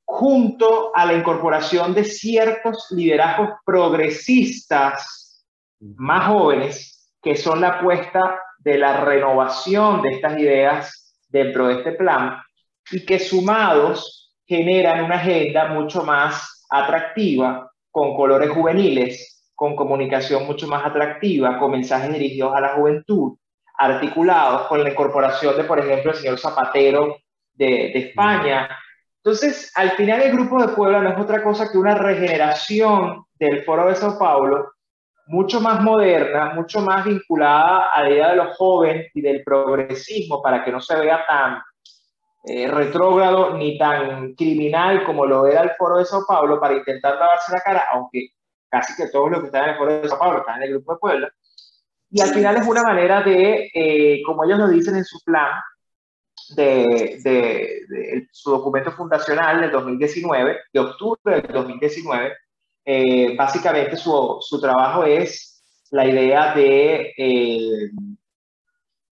[0.05, 5.26] junto a la incorporación de ciertos liderazgos progresistas
[5.81, 11.93] más jóvenes, que son la apuesta de la renovación de estas ideas dentro de este
[11.93, 12.41] plan
[12.91, 20.69] y que sumados generan una agenda mucho más atractiva, con colores juveniles, con comunicación mucho
[20.69, 23.37] más atractiva, con mensajes dirigidos a la juventud,
[23.79, 27.17] articulados con la incorporación de, por ejemplo, el señor Zapatero
[27.55, 28.69] de, de España.
[29.17, 33.65] Entonces, al final el Grupo de Puebla no es otra cosa que una regeneración del
[33.65, 34.73] Foro de Sao Paulo,
[35.27, 40.41] mucho más moderna, mucho más vinculada a la idea de los jóvenes y del progresismo
[40.41, 41.63] para que no se vea tan
[42.45, 47.15] eh, retrógrado ni tan criminal como lo era el Foro de Sao Paulo para intentar
[47.15, 48.29] lavarse la cara, aunque
[48.69, 50.71] casi que todos los que están en el Foro de Sao Paulo están en el
[50.75, 51.31] Grupo de Puebla.
[52.11, 55.61] Y al final es una manera de, eh, como ellos lo dicen en su plan,
[56.55, 62.33] de, de, de, su documento fundacional del 2019, de octubre del 2019,
[62.89, 67.91] eh, básicamente su, su, trabajo es la idea de eh,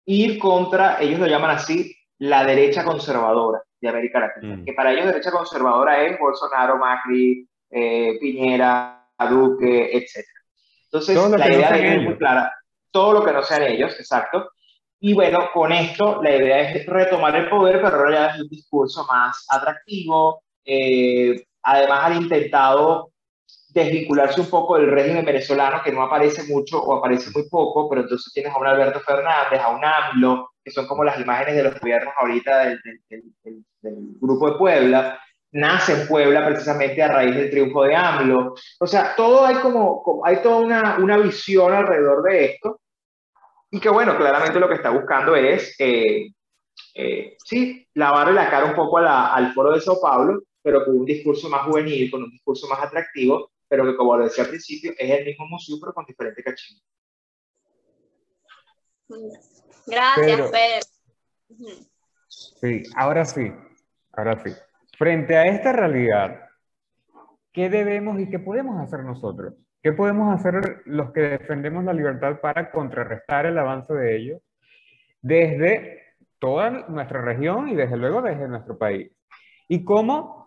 [0.06, 4.64] ir contra, ellos lo llaman así, la derecha conservadora de América Latina, mm.
[4.64, 10.26] que para ellos derecha conservadora es Bolsonaro, Macri, eh, Piñera, Duque, etc.
[10.84, 12.50] Entonces, la idea de es muy clara.
[12.90, 14.50] Todo lo que no sean ellos, exacto.
[14.98, 19.04] Y bueno, con esto la idea es retomar el poder, pero ahora es un discurso
[19.04, 20.42] más atractivo.
[20.64, 23.12] Eh, además, han intentado
[23.78, 28.02] desvincularse un poco del régimen venezolano, que no aparece mucho o aparece muy poco, pero
[28.02, 31.62] entonces tienes a un Alberto Fernández, a un AMLO, que son como las imágenes de
[31.62, 32.80] los gobiernos ahorita del,
[34.20, 35.20] grupo de Puebla,
[35.52, 38.54] nace en Puebla precisamente a raíz del triunfo de AMLO.
[38.80, 42.80] O sea, todo hay como, hay toda una, una, visión alrededor de esto
[43.70, 46.28] y que bueno, claramente lo que está buscando es, eh,
[46.94, 51.04] eh, sí, lavarle la cara un poco al foro de Sao Paulo, pero con un
[51.04, 54.92] discurso más juvenil, con un discurso más atractivo, pero que como lo decía al principio,
[54.98, 56.82] es el mismo museo, pero con diferente cachimbo.
[59.86, 61.78] Gracias, Pedro.
[62.28, 63.52] Sí, ahora sí,
[64.12, 64.52] ahora sí.
[64.96, 66.40] Frente a esta realidad,
[67.52, 69.54] ¿qué debemos y qué podemos hacer nosotros?
[69.82, 74.42] ¿Qué podemos hacer los que defendemos la libertad para contrarrestar el avance de ellos
[75.22, 76.02] desde
[76.38, 79.10] toda nuestra región y desde luego desde nuestro país?
[79.68, 80.37] ¿Y cómo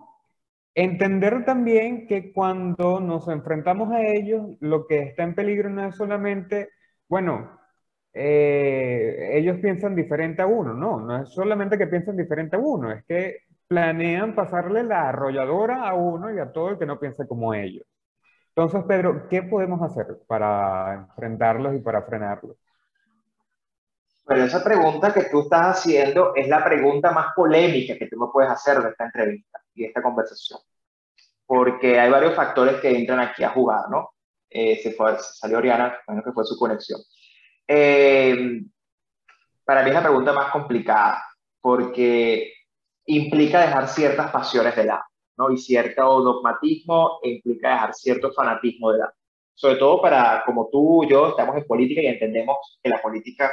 [0.73, 5.95] Entender también que cuando nos enfrentamos a ellos, lo que está en peligro no es
[5.95, 6.69] solamente,
[7.10, 7.60] bueno,
[8.13, 12.91] eh, ellos piensan diferente a uno, no, no es solamente que piensan diferente a uno,
[12.91, 17.27] es que planean pasarle la arrolladora a uno y a todo el que no piense
[17.27, 17.86] como ellos.
[18.55, 22.57] Entonces, Pedro, ¿qué podemos hacer para enfrentarlos y para frenarlos?
[24.25, 28.27] Pero esa pregunta que tú estás haciendo es la pregunta más polémica que tú me
[28.31, 30.59] puedes hacer de esta entrevista esta conversación.
[31.45, 34.11] Porque hay varios factores que entran aquí a jugar, ¿no?
[34.49, 36.99] Eh, se, fue, salió Oriana, bueno, que fue su conexión.
[37.67, 38.61] Eh,
[39.63, 41.23] para mí es la pregunta más complicada,
[41.61, 42.53] porque
[43.05, 45.03] implica dejar ciertas pasiones de lado,
[45.37, 45.51] ¿no?
[45.51, 49.13] Y cierto dogmatismo implica dejar cierto fanatismo de lado.
[49.55, 53.51] Sobre todo para, como tú y yo, estamos en política y entendemos que la política,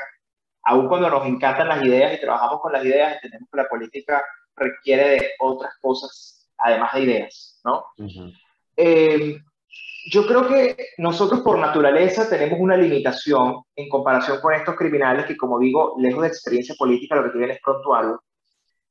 [0.65, 4.25] aun cuando nos encantan las ideas y trabajamos con las ideas, entendemos que la política
[4.59, 7.85] requiere de otras cosas además de ideas, ¿no?
[8.77, 9.39] Eh,
[10.11, 15.37] yo creo que nosotros por naturaleza tenemos una limitación en comparación con estos criminales que,
[15.37, 18.23] como digo, lejos de experiencia política, lo que quieren es prontuarlo,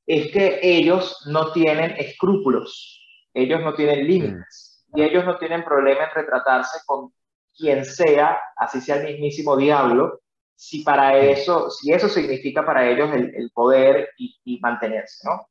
[0.06, 3.04] es que ellos no tienen escrúpulos,
[3.34, 7.12] ellos no tienen límites y ellos no tienen problema en retratarse con
[7.58, 10.22] quien sea, así sea el mismísimo diablo,
[10.56, 15.48] si para eso, si eso significa para ellos el, poder y, y mantenerse, ¿no?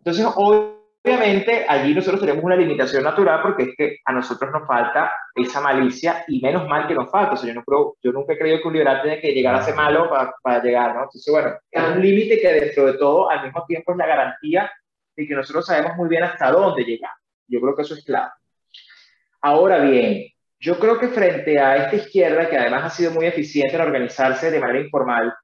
[0.00, 5.12] Entonces, obviamente, allí nosotros tenemos una limitación natural porque es que a nosotros nos falta
[5.34, 7.34] esa malicia y menos mal que nos falta.
[7.34, 9.54] O sea, yo, no creo, yo nunca he creído que un liberal tiene que llegar
[9.54, 11.02] a ser malo para, para llegar, ¿no?
[11.02, 14.70] Entonces, bueno, es un límite que dentro de todo, al mismo tiempo, es la garantía
[15.16, 17.12] de que nosotros sabemos muy bien hasta dónde llegar.
[17.46, 18.32] Yo creo que eso es claro.
[19.42, 20.26] Ahora bien,
[20.58, 24.50] yo creo que frente a esta izquierda, que además ha sido muy eficiente en organizarse
[24.50, 25.34] de manera informal,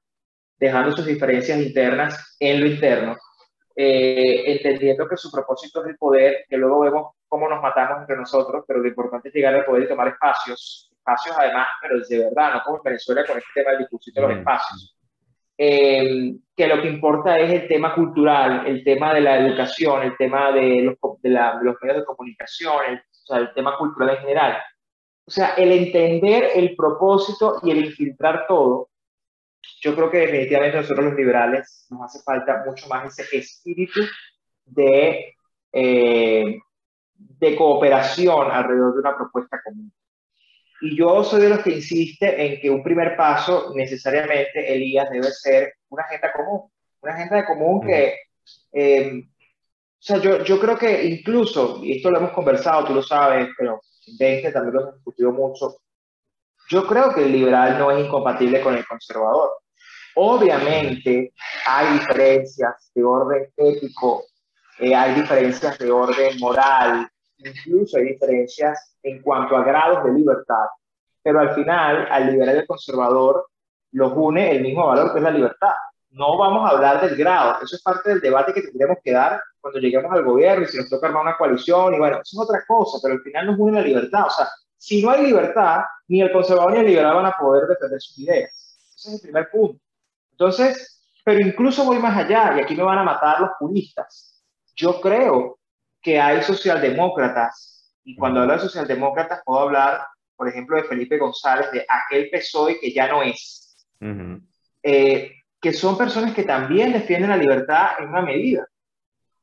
[0.59, 3.17] dejando sus diferencias internas en lo interno,
[3.79, 8.17] eh, entendiendo que su propósito es el poder, que luego vemos cómo nos matamos entre
[8.17, 12.17] nosotros, pero lo importante es llegar al poder y tomar espacios, espacios además, pero de
[12.17, 14.39] verdad, no como en Venezuela con este tema del discurso de los mm.
[14.39, 14.97] espacios.
[15.59, 20.17] Eh, que lo que importa es el tema cultural, el tema de la educación, el
[20.17, 24.21] tema de los, de los medios de comunicación, el, o sea, el tema cultural en
[24.21, 24.57] general.
[25.27, 28.89] O sea, el entender el propósito y el infiltrar todo
[29.81, 34.01] yo creo que definitivamente nosotros los liberales nos hace falta mucho más ese espíritu
[34.65, 35.35] de,
[35.71, 36.59] eh,
[37.15, 39.91] de cooperación alrededor de una propuesta común.
[40.81, 45.31] Y yo soy de los que insiste en que un primer paso necesariamente, Elías, debe
[45.31, 46.69] ser una agenda común.
[47.01, 48.15] Una agenda común que,
[48.73, 53.01] eh, o sea, yo, yo creo que incluso, y esto lo hemos conversado, tú lo
[53.01, 55.77] sabes, pero en 20 también lo hemos discutido mucho,
[56.69, 59.51] yo creo que el liberal no es incompatible con el conservador.
[60.15, 61.33] Obviamente
[61.65, 64.23] hay diferencias de orden ético,
[64.79, 67.07] eh, hay diferencias de orden moral,
[67.37, 70.65] incluso hay diferencias en cuanto a grados de libertad,
[71.21, 73.47] pero al final al liberal y al conservador
[73.91, 75.73] los une el mismo valor que es la libertad.
[76.09, 79.39] No vamos a hablar del grado, eso es parte del debate que tendremos que dar
[79.59, 82.49] cuando lleguemos al gobierno y si nos toca armar una coalición y bueno, eso es
[82.49, 84.25] otra cosa, pero al final nos une la libertad.
[84.25, 84.47] O sea,
[84.77, 88.17] si no hay libertad, ni el conservador ni el liberal van a poder defender sus
[88.19, 88.79] ideas.
[88.95, 89.79] Ese es el primer punto.
[90.31, 94.43] Entonces, pero incluso voy más allá, y aquí me van a matar los puristas.
[94.75, 95.59] Yo creo
[96.01, 100.05] que hay socialdemócratas, y cuando hablo de socialdemócratas puedo hablar,
[100.35, 103.75] por ejemplo, de Felipe González, de aquel PSOE que ya no es,
[104.83, 108.65] eh, que son personas que también defienden la libertad en una medida,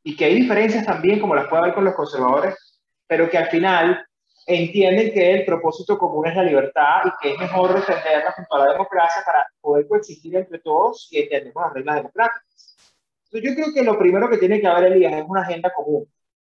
[0.03, 3.49] y que hay diferencias también, como las puede haber con los conservadores, pero que al
[3.49, 4.07] final
[4.47, 8.67] entienden que el propósito común es la libertad y que es mejor defenderla junto a
[8.67, 12.77] la democracia para poder coexistir entre todos y entendemos las reglas democráticas.
[13.25, 16.07] Entonces yo creo que lo primero que tiene que haber, Elías, es una agenda común.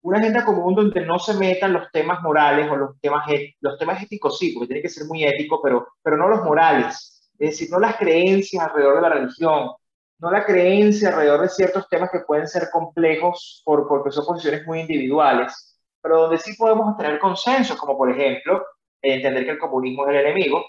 [0.03, 3.25] Una agenda común donde no se metan los temas morales o los temas,
[3.61, 7.31] los temas éticos, sí, porque tiene que ser muy ético, pero, pero no los morales.
[7.39, 9.71] Es decir, no las creencias alrededor de la religión,
[10.19, 14.67] no la creencia alrededor de ciertos temas que pueden ser complejos por, porque son posiciones
[14.67, 15.76] muy individuales,
[16.07, 18.65] pero donde sí podemos tener consenso, como por ejemplo
[19.03, 20.65] el entender que el comunismo es el enemigo,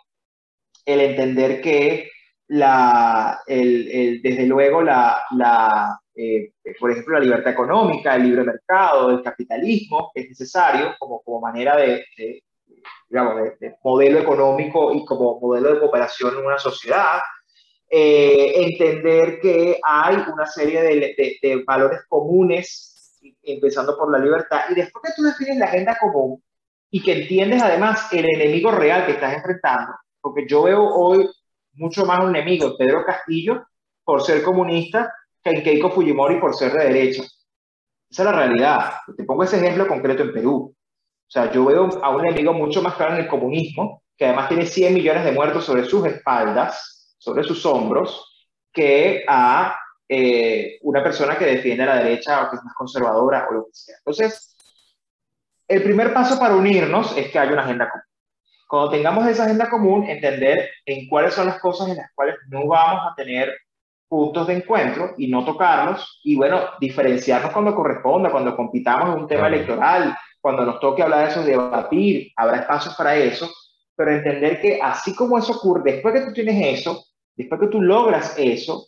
[0.84, 2.10] el entender que
[2.48, 9.12] la, el, desde luego la, la eh, por ejemplo, la libertad económica, el libre mercado,
[9.12, 12.04] el capitalismo es necesario como, como manera de,
[13.08, 17.20] digamos, de, modelo económico y como modelo de cooperación en una sociedad,
[17.88, 22.97] eh, entender que hay una serie de, de, valores comunes,
[23.54, 26.41] empezando por la libertad, y después que tú defines la agenda común
[26.89, 31.30] y que entiendes además el enemigo real que estás enfrentando, porque yo veo hoy
[31.74, 33.66] mucho más un enemigo Pedro Castillo
[34.04, 37.24] por ser comunista que en Keiko Fujimori por ser de derecha.
[38.10, 38.93] Esa es la realidad.
[39.16, 40.74] Te pongo ese ejemplo concreto en Perú.
[40.74, 44.48] O sea, yo veo a un enemigo mucho más claro en el comunismo, que además
[44.48, 49.78] tiene 100 millones de muertos sobre sus espaldas, sobre sus hombros que a
[50.10, 53.66] eh, una persona que defiende a la derecha o que es más conservadora o lo
[53.66, 53.95] que sea.
[53.97, 54.55] Entonces,
[55.68, 58.03] el primer paso para unirnos es que haya una agenda común.
[58.68, 62.68] Cuando tengamos esa agenda común, entender en cuáles son las cosas en las cuales no
[62.68, 63.53] vamos a tener
[64.08, 69.28] puntos de encuentro y no tocarlos y bueno, diferenciarnos cuando corresponda, cuando compitamos en un
[69.28, 73.49] tema electoral, cuando nos toque hablar de eso, debatir, habrá espacios para eso,
[73.95, 77.03] pero entender que así como eso ocurre, después que tú tienes eso,
[77.36, 78.88] después que tú logras eso,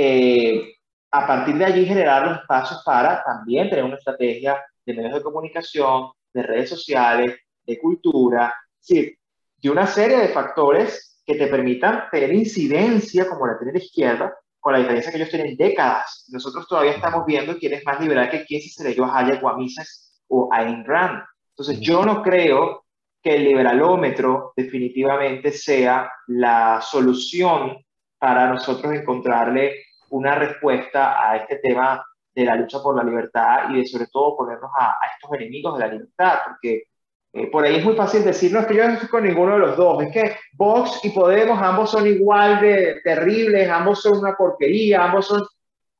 [0.00, 0.76] eh,
[1.10, 5.22] a partir de allí generar los espacios para también tener una estrategia de medios de
[5.22, 7.36] comunicación, de redes sociales,
[7.66, 9.18] de cultura, es decir,
[9.56, 14.32] de una serie de factores que te permitan tener incidencia como la tiene la izquierda,
[14.60, 16.26] con la diferencia que ellos tienen décadas.
[16.28, 19.42] Nosotros todavía estamos viendo quién es más liberal que quién si se leyó a Hayek
[19.42, 21.24] o a Mises o a Ayn Rand.
[21.50, 22.84] Entonces, yo no creo
[23.20, 27.84] que el liberalómetro definitivamente sea la solución
[28.16, 32.04] para nosotros encontrarle una respuesta a este tema
[32.34, 35.84] de la lucha por la libertad y de sobre todo ponernos a, estos enemigos de
[35.84, 36.84] la libertad, porque
[37.32, 39.54] eh, por ahí es muy fácil decir, no, es que yo no estoy con ninguno
[39.54, 44.18] de los dos, es que Vox y Podemos ambos son igual de terribles, ambos son
[44.18, 45.42] una porquería, ambos son...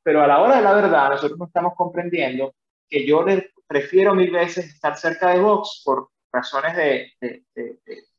[0.03, 2.55] Pero a la hora de la verdad, nosotros no estamos comprendiendo
[2.89, 3.25] que yo
[3.67, 7.43] prefiero mil veces estar cerca de Vox por razones de,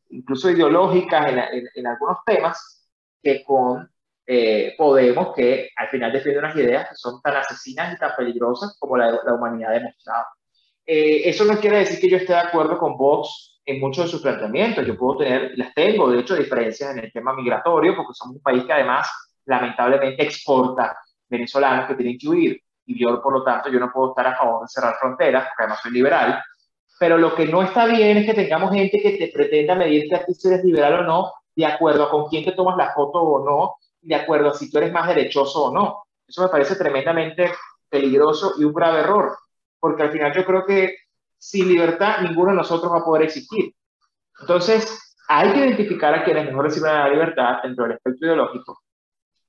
[0.10, 1.34] incluso ideológicas
[1.76, 2.88] en, algunos temas,
[3.22, 3.90] que con
[4.32, 8.78] eh, Podemos, que al final defiende unas ideas que son tan asesinas y tan peligrosas
[8.78, 10.26] como la, la humanidad ha demostrado.
[10.86, 14.12] Eh, eso no quiere decir que yo esté de acuerdo con Vox en muchos de
[14.12, 14.86] sus planteamientos.
[14.86, 18.42] Yo puedo tener, las tengo, de hecho, diferencias en el tema migratorio, porque somos un
[18.44, 19.10] país que además
[19.46, 20.96] lamentablemente exporta
[21.28, 22.62] venezolanos que tienen que huir.
[22.86, 25.64] Y yo, por lo tanto, yo no puedo estar a favor de cerrar fronteras, porque
[25.64, 26.40] además soy liberal,
[27.00, 30.24] pero lo que no está bien es que tengamos gente que te pretenda medirte a
[30.24, 33.20] ti si eres liberal o no, de acuerdo a con quién te tomas la foto
[33.24, 36.04] o no, de acuerdo a si tú eres más derechoso o no.
[36.28, 37.52] Eso me parece tremendamente
[37.90, 39.38] peligroso y un grave error,
[39.80, 40.96] porque al final yo creo que
[41.38, 43.74] sin libertad ninguno de nosotros va a poder existir.
[44.40, 48.80] Entonces, hay que identificar a quienes mejor reciben la libertad dentro del espectro ideológico.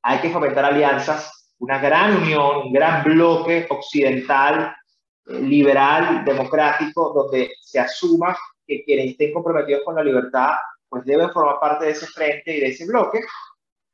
[0.02, 4.74] Hay que fomentar alianzas, una gran unión, un gran bloque occidental
[5.26, 8.36] liberal, democrático, donde se asuma
[8.66, 10.52] que quienes estén comprometidos con la libertad,
[10.88, 13.20] pues deben formar parte de ese frente y de ese bloque,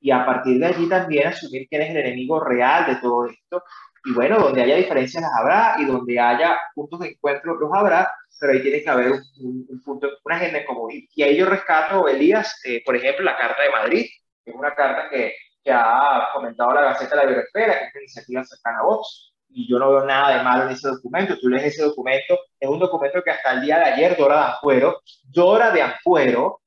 [0.00, 3.62] y a partir de allí también asumir quién es el enemigo real de todo esto.
[4.04, 8.10] Y bueno, donde haya diferencias las habrá, y donde haya puntos de encuentro los habrá,
[8.38, 10.92] pero ahí tiene que haber un, punto, una agenda común.
[11.14, 14.06] Y ahí yo rescato, Elías, eh, por ejemplo, la Carta de Madrid,
[14.44, 15.34] que es una carta que,
[15.64, 19.32] que ha comentado la Gaceta de la Biosfera, que es una iniciativa cercana a Vox,
[19.48, 21.38] y yo no veo nada de malo en ese documento.
[21.40, 24.52] Tú lees ese documento, es un documento que hasta el día de ayer Dora de
[24.52, 26.60] Ampuero, Dora de Ampuero,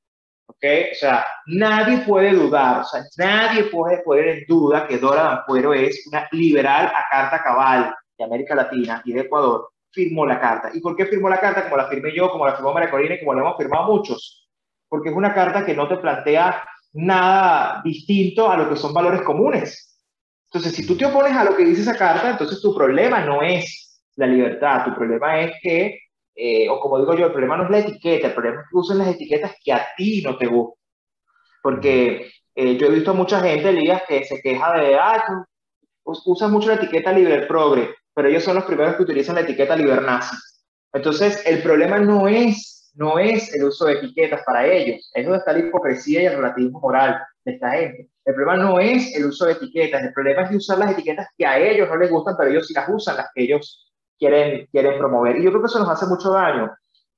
[0.50, 0.64] ¿ok?
[0.92, 5.28] O sea, nadie puede dudar, o sea, nadie puede poner en duda que Dora de
[5.28, 10.40] Ampuero es una liberal a carta cabal de América Latina y de Ecuador, firmó la
[10.40, 10.70] carta.
[10.72, 11.64] ¿Y por qué firmó la carta?
[11.64, 14.48] Como la firmé yo, como la firmó María Corina y como la hemos firmado muchos.
[14.88, 19.22] Porque es una carta que no te plantea nada distinto a lo que son valores
[19.22, 19.90] comunes
[20.52, 23.40] entonces, si tú te opones a lo que dice esa carta, entonces tu problema no
[23.40, 26.00] es la libertad, tu problema es que,
[26.42, 28.76] eh, o como digo yo, el problema no es la etiqueta, el problema es que
[28.76, 30.82] usen las etiquetas que a ti no te gustan.
[31.62, 36.12] Porque eh, yo he visto a mucha gente, Elías, que se queja de, ah, tú
[36.24, 39.76] usas mucho la etiqueta libre progre, pero ellos son los primeros que utilizan la etiqueta
[39.76, 40.34] liber nazi.
[40.92, 45.38] Entonces, el problema no es no es el uso de etiquetas para ellos, es donde
[45.38, 48.10] está la hipocresía y el relativismo moral de esta gente.
[48.24, 51.28] El problema no es el uso de etiquetas, el problema es de usar las etiquetas
[51.36, 53.89] que a ellos no les gustan, pero ellos sí las usan, las que ellos
[54.20, 55.36] quieren, quieren promover.
[55.36, 56.70] Y yo creo que eso nos hace mucho daño,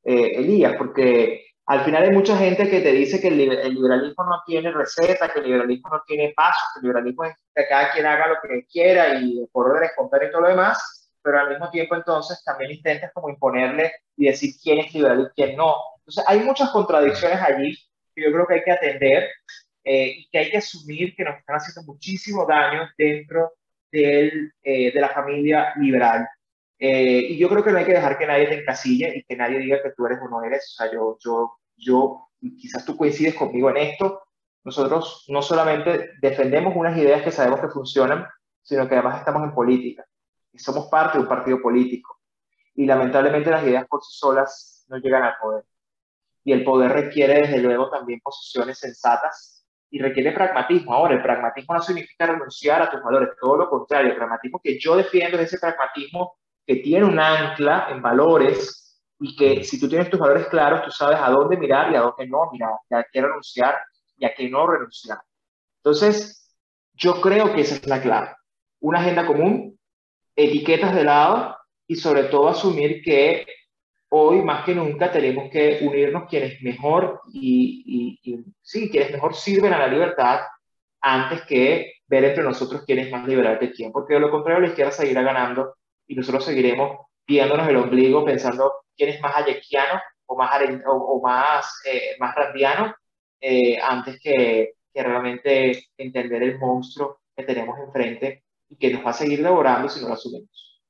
[0.05, 4.43] eh, Elías, porque al final hay mucha gente que te dice que el, liberalismo no
[4.47, 8.07] tiene receta, que el liberalismo no tiene pasos, que el liberalismo es que cada quien
[8.07, 11.71] haga lo que quiera y por orden espontáneo y todo lo demás, pero al mismo
[11.71, 15.77] tiempo entonces también intentas como imponerle y decir quién es liberal y quién no.
[15.99, 17.77] Entonces hay muchas contradicciones allí
[18.15, 19.31] que yo creo que hay que atender
[19.85, 23.53] eh, y que hay que asumir que nos están haciendo muchísimo daño dentro
[23.91, 26.27] del, eh, de la familia liberal.
[26.85, 29.37] Eh, y yo creo que no hay que dejar que nadie te encasille y que
[29.37, 30.65] nadie diga que tú eres o no eres.
[30.73, 34.21] O sea, yo, yo, yo, quizás tú coincides conmigo en esto.
[34.65, 38.27] Nosotros no solamente defendemos unas ideas que sabemos que funcionan,
[38.63, 40.05] sino que además estamos en política
[40.53, 42.19] y somos parte de un partido político.
[42.75, 45.63] Y lamentablemente las ideas por sí solas no llegan al poder.
[46.43, 50.95] Y el poder requiere desde luego también posiciones sensatas y requiere pragmatismo.
[50.95, 54.81] Ahora, el pragmatismo no significa renunciar a tus valores, todo lo contrario, el pragmatismo que
[54.81, 59.89] yo defiendo es ese pragmatismo que tiene un ancla en valores y que si tú
[59.89, 62.95] tienes tus valores claros, tú sabes a dónde mirar y a dónde no mirar, y
[62.95, 63.77] a qué renunciar
[64.17, 65.19] y a qué no renunciar.
[65.79, 66.57] Entonces,
[66.95, 68.35] yo creo que esa es la clave.
[68.81, 69.79] Una agenda común,
[70.35, 71.57] etiquetas de lado
[71.87, 73.47] y sobre todo asumir que
[74.11, 79.73] hoy más que nunca tenemos que unirnos quienes mejor y, y, sí, quienes mejor sirven
[79.73, 80.41] a la libertad
[81.01, 84.61] antes que ver entre nosotros quién es más liberal que quién, porque de lo contrario
[84.61, 85.75] la izquierda seguirá ganando
[86.07, 90.51] y nosotros seguiremos viéndonos el ombligo pensando quién es más hayekiano o más,
[90.87, 92.95] o, más, eh, más randiano
[93.41, 99.11] eh, antes que, que, realmente entender el monstruo que tenemos enfrente y que nos va
[99.11, 100.83] a seguir devorando si no lo asumimos.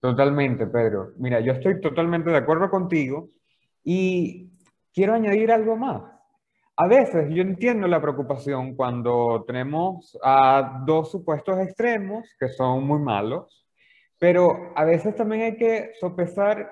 [0.00, 1.12] Totalmente, Pedro.
[1.18, 3.28] Mira, yo estoy totalmente de acuerdo contigo
[3.82, 4.50] y
[4.92, 6.15] quiero añadir algo más.
[6.78, 12.98] A veces yo entiendo la preocupación cuando tenemos a dos supuestos extremos que son muy
[12.98, 13.66] malos,
[14.18, 16.70] pero a veces también hay que sopesar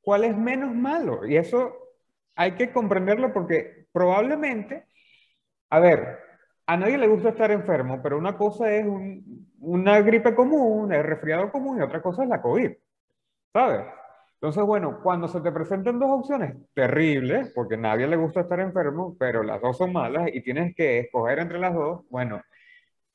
[0.00, 1.72] cuál es menos malo y eso
[2.34, 4.86] hay que comprenderlo porque probablemente,
[5.70, 6.18] a ver,
[6.66, 8.84] a nadie le gusta estar enfermo, pero una cosa es
[9.60, 12.72] una gripe común, el resfriado común y otra cosa es la COVID,
[13.52, 13.86] ¿sabes?
[14.36, 18.60] Entonces, bueno, cuando se te presentan dos opciones terribles, porque a nadie le gusta estar
[18.60, 22.42] enfermo, pero las dos son malas y tienes que escoger entre las dos, bueno,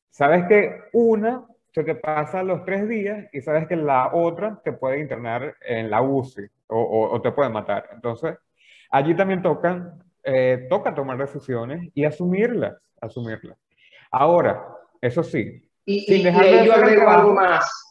[0.10, 4.74] sabes que una se te pasa los tres días y sabes que la otra te
[4.74, 7.90] puede internar en la UCI o, te puede matar.
[7.94, 8.38] Entonces,
[8.90, 13.58] allí también tocan, eh, toca tomar decisiones y asumirlas, asumirlas.
[14.10, 14.66] Ahora,
[15.00, 15.70] eso sí.
[15.86, 17.91] Y, sin dejar de yo agrego algo más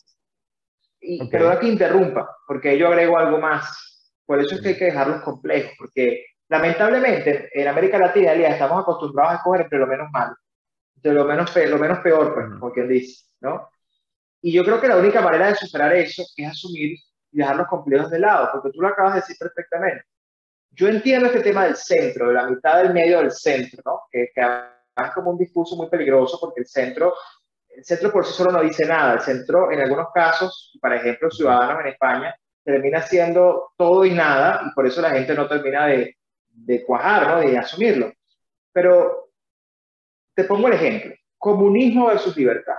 [1.00, 1.30] y okay.
[1.30, 4.12] perdona que interrumpa, porque yo agrego algo más.
[4.26, 9.32] Por eso es que hay que dejarlos complejos, porque lamentablemente en América Latina estamos acostumbrados
[9.32, 10.36] a escoger entre lo menos malo,
[10.96, 13.68] entre lo menos, lo menos peor, pues, como quien dice, ¿no?
[14.42, 16.96] Y yo creo que la única manera de superar eso es asumir
[17.32, 20.04] y dejar los complejos de lado, porque tú lo acabas de decir perfectamente.
[20.70, 24.02] Yo entiendo este tema del centro, de la mitad del medio del centro, ¿no?
[24.10, 27.14] Que, que es como un discurso muy peligroso porque el centro
[27.76, 29.14] el centro por sí solo no dice nada.
[29.14, 34.62] El centro, en algunos casos, por ejemplo, Ciudadanos en España, termina siendo todo y nada,
[34.66, 36.16] y por eso la gente no termina de,
[36.48, 37.40] de cuajar, ¿no?
[37.40, 38.12] de asumirlo.
[38.72, 39.30] Pero
[40.34, 42.76] te pongo el ejemplo, comunismo versus libertad.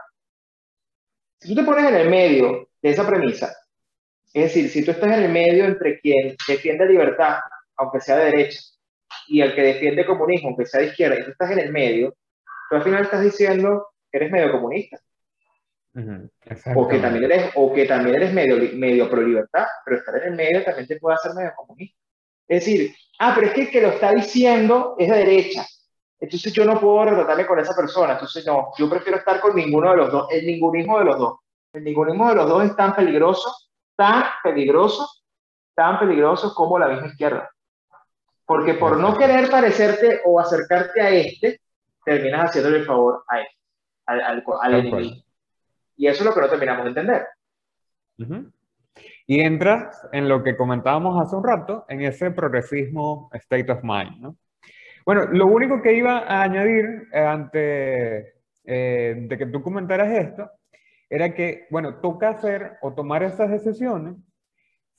[1.40, 3.54] Si tú te pones en el medio de esa premisa,
[4.34, 7.40] es decir, si tú estás en el medio entre quien defiende libertad,
[7.76, 8.60] aunque sea de derecha,
[9.28, 12.16] y el que defiende comunismo, aunque sea de izquierda, y tú estás en el medio,
[12.70, 15.00] tú al final estás diciendo eres medio comunista.
[16.76, 20.24] o, que también eres, o que también eres medio, medio pro libertad, pero estar en
[20.30, 21.98] el medio también te puede hacer medio comunista.
[22.48, 25.66] Es decir, ah, pero es que el que lo está diciendo es de derecha.
[26.20, 28.14] Entonces yo no puedo retratarme con esa persona.
[28.14, 31.40] Entonces no, yo prefiero estar con ninguno de los dos, el ningunismo de los dos.
[31.74, 33.54] El ningunismo de los dos es tan peligroso,
[33.96, 35.08] tan peligroso,
[35.74, 37.50] tan peligroso como la misma izquierda.
[38.46, 41.62] Porque por no querer parecerte o acercarte a este,
[42.04, 43.61] terminas haciéndole el favor a este
[44.20, 45.16] al, al, enemigo.
[45.96, 47.26] Y eso es lo que no terminamos de entender.
[49.28, 54.20] Y entras en lo que comentábamos hace un rato, en ese progresismo state of mind,
[54.20, 54.38] ¿no?
[55.06, 58.34] Bueno, lo único que iba a añadir eh, antes
[58.66, 60.50] eh, de que tú comentaras esto,
[61.10, 64.16] era que, bueno, toca hacer o tomar esas decisiones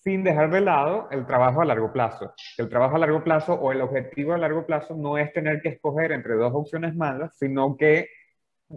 [0.02, 2.34] sin dejar de lado el trabajo a largo plazo.
[2.58, 5.68] El trabajo a largo plazo o el objetivo a largo plazo no es tener que
[5.68, 8.08] escoger entre dos opciones malas, sino que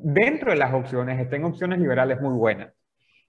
[0.03, 2.73] dentro de las opciones estén opciones liberales muy buenas.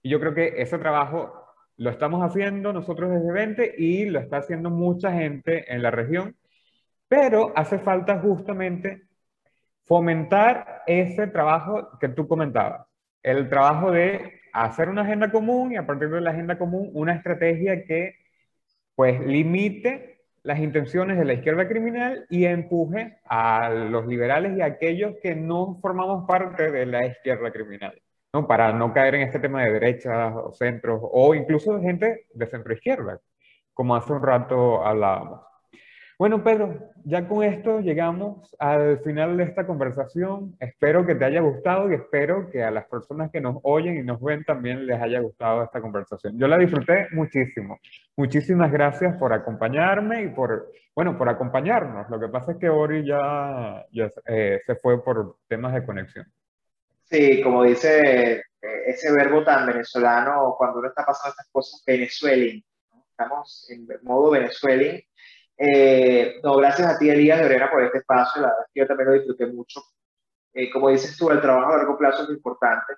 [0.01, 1.33] Y yo creo que ese trabajo
[1.77, 6.35] Lo estamos haciendo nosotros desde 20 y lo está haciendo mucha gente en la región,
[7.07, 9.03] pero hace falta justamente
[9.85, 12.87] fomentar ese trabajo que tú comentabas,
[13.23, 17.13] el trabajo de hacer una agenda común y a partir de la agenda común una
[17.13, 18.15] estrategia que
[18.95, 20.16] pues limite
[20.47, 25.35] las intenciones de la izquierda criminal y empuje a los liberales y a aquellos que
[25.35, 28.01] no formamos parte de la izquierda criminal.
[28.31, 28.47] ¿no?
[28.47, 32.47] Para no caer en este tema de derechas o centros, o incluso de gente de
[32.47, 33.19] centro izquierda,
[33.73, 35.41] como hace un rato hablábamos.
[36.19, 40.57] Bueno, Pedro, ya con esto llegamos al final de esta conversación.
[40.59, 44.01] Espero que te haya gustado y espero que a las personas que nos oyen y
[44.01, 46.39] nos ven también les haya gustado esta conversación.
[46.39, 47.79] Yo la disfruté muchísimo.
[48.15, 52.09] Muchísimas gracias por acompañarme y por, bueno, por acompañarnos.
[52.09, 56.25] Lo que pasa es que Ori ya, ya eh, se fue por temas de conexión.
[57.03, 58.41] Sí, como dice eh,
[58.87, 62.63] ese verbo tan venezolano, cuando uno está pasando estas cosas, venezueling.
[63.11, 64.99] Estamos en modo venezueling.
[65.57, 68.41] Eh, no, gracias a ti, Elías Lorena, por este espacio.
[68.41, 69.81] La verdad es que yo también lo disfruté mucho.
[70.53, 72.93] Eh, como dices tú, el trabajo a largo plazo es importante.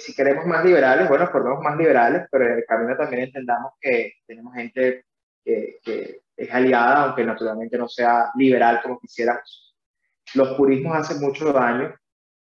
[0.00, 4.12] si queremos más liberales, bueno, formemos más liberales, pero en el camino también entendamos que
[4.26, 5.04] tenemos gente
[5.44, 9.74] que, es aliada, aunque naturalmente no sea liberal como quisiéramos.
[10.34, 11.94] Los purismos hacen mucho daño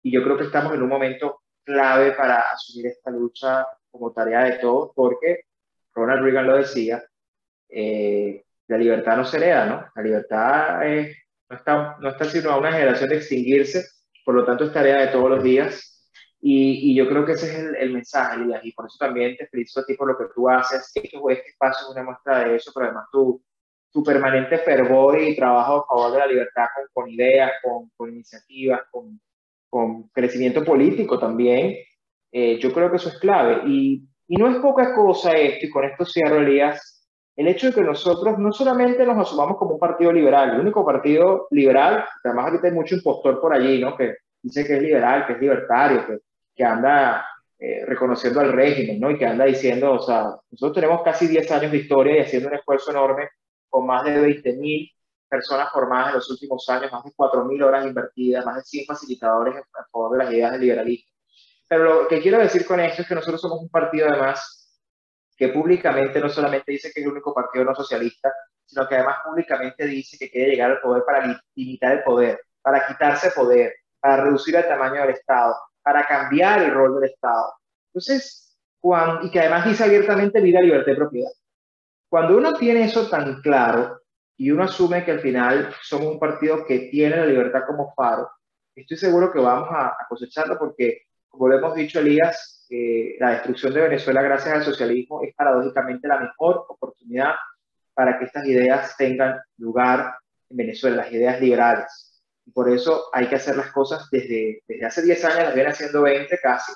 [0.02, 4.46] y yo creo que estamos en un momento clave para asumir esta lucha como tarea
[4.46, 5.46] de todos, porque
[5.94, 7.04] Ronald Reagan lo decía,
[7.70, 8.44] eh,
[8.74, 9.86] la libertad no se hereda, ¿no?
[9.96, 10.80] La libertad
[11.50, 13.84] no, está, no está sino a una generación de extinguirse,
[14.26, 15.90] por lo tanto es tarea de todos los días.
[16.42, 19.38] Y, y yo creo que ese es el, el, mensaje, Elías, y por eso también
[19.38, 20.92] te felicito a ti por lo que tú haces.
[20.94, 23.42] Este, este espacio es una muestra de eso, pero además tu,
[23.92, 28.10] tu permanente fervor y trabajo a favor de la libertad con, con ideas, con, con
[28.10, 29.22] iniciativas, con,
[29.70, 31.78] con crecimiento político también,
[32.32, 33.62] eh, yo creo que eso es clave.
[33.68, 36.93] Y, y, no es poca cosa esto, y con esto cierro, Elías,
[37.36, 40.86] el hecho de que nosotros no solamente nos asumamos como un partido liberal, el único
[40.86, 43.98] partido liberal, además ahorita hay mucho impostor por allí, ¿no?
[43.98, 46.20] Que dice que es liberal, que es libertario, que,
[46.56, 47.26] que anda
[47.58, 49.10] eh, reconociendo al régimen, ¿no?
[49.10, 52.50] Y que anda diciendo, o sea, nosotros tenemos casi 10 años de historia y haciendo
[52.50, 53.30] un esfuerzo enorme
[53.70, 54.92] con más de 20.000
[55.28, 59.56] personas formadas en los últimos años, más de 4.000 horas invertidas, más de 100 facilitadores
[59.56, 61.12] a favor de las ideas del liberalismo.
[61.68, 64.63] Pero lo que quiero decir con esto es que nosotros somos un partido además
[65.36, 68.32] que públicamente no solamente dice que es el único partido no socialista,
[68.66, 72.86] sino que además públicamente dice que quiere llegar al poder para limitar el poder, para
[72.86, 77.54] quitarse poder, para reducir el tamaño del Estado, para cambiar el rol del Estado.
[77.88, 81.32] Entonces, cuando, y que además dice abiertamente vida, libertad y propiedad.
[82.10, 84.02] Cuando uno tiene eso tan claro,
[84.38, 88.30] y uno asume que al final somos un partido que tiene la libertad como faro,
[88.76, 93.72] estoy seguro que vamos a, cosecharlo porque, como lo hemos dicho, Elías, eh, la destrucción
[93.72, 97.36] de Venezuela gracias al socialismo es paradójicamente la mejor oportunidad
[97.94, 100.16] para que estas ideas tengan lugar
[100.50, 102.24] en Venezuela, las ideas liberales.
[102.44, 105.70] Y por eso hay que hacer las cosas desde, desde hace 10 años, las viene
[105.70, 106.72] haciendo 20 casi.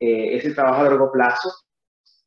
[0.00, 1.48] Eh, es el trabajo a largo plazo,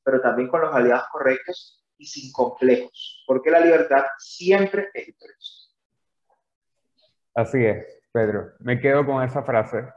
[0.01, 5.51] pero también con los aliados correctos y sin complejos, porque la libertad siempre es victoriosa.
[7.35, 8.53] Así es, Pedro.
[8.59, 9.89] Me quedo con esa frase.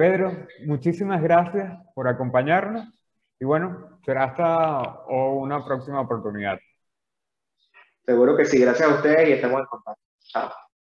[0.00, 2.88] Pedro, muchísimas gracias por acompañarnos
[3.38, 6.58] y bueno, será hasta una próxima oportunidad.
[8.06, 10.02] Seguro que sí, gracias a ustedes y estamos en contacto.
[10.20, 10.50] Chao.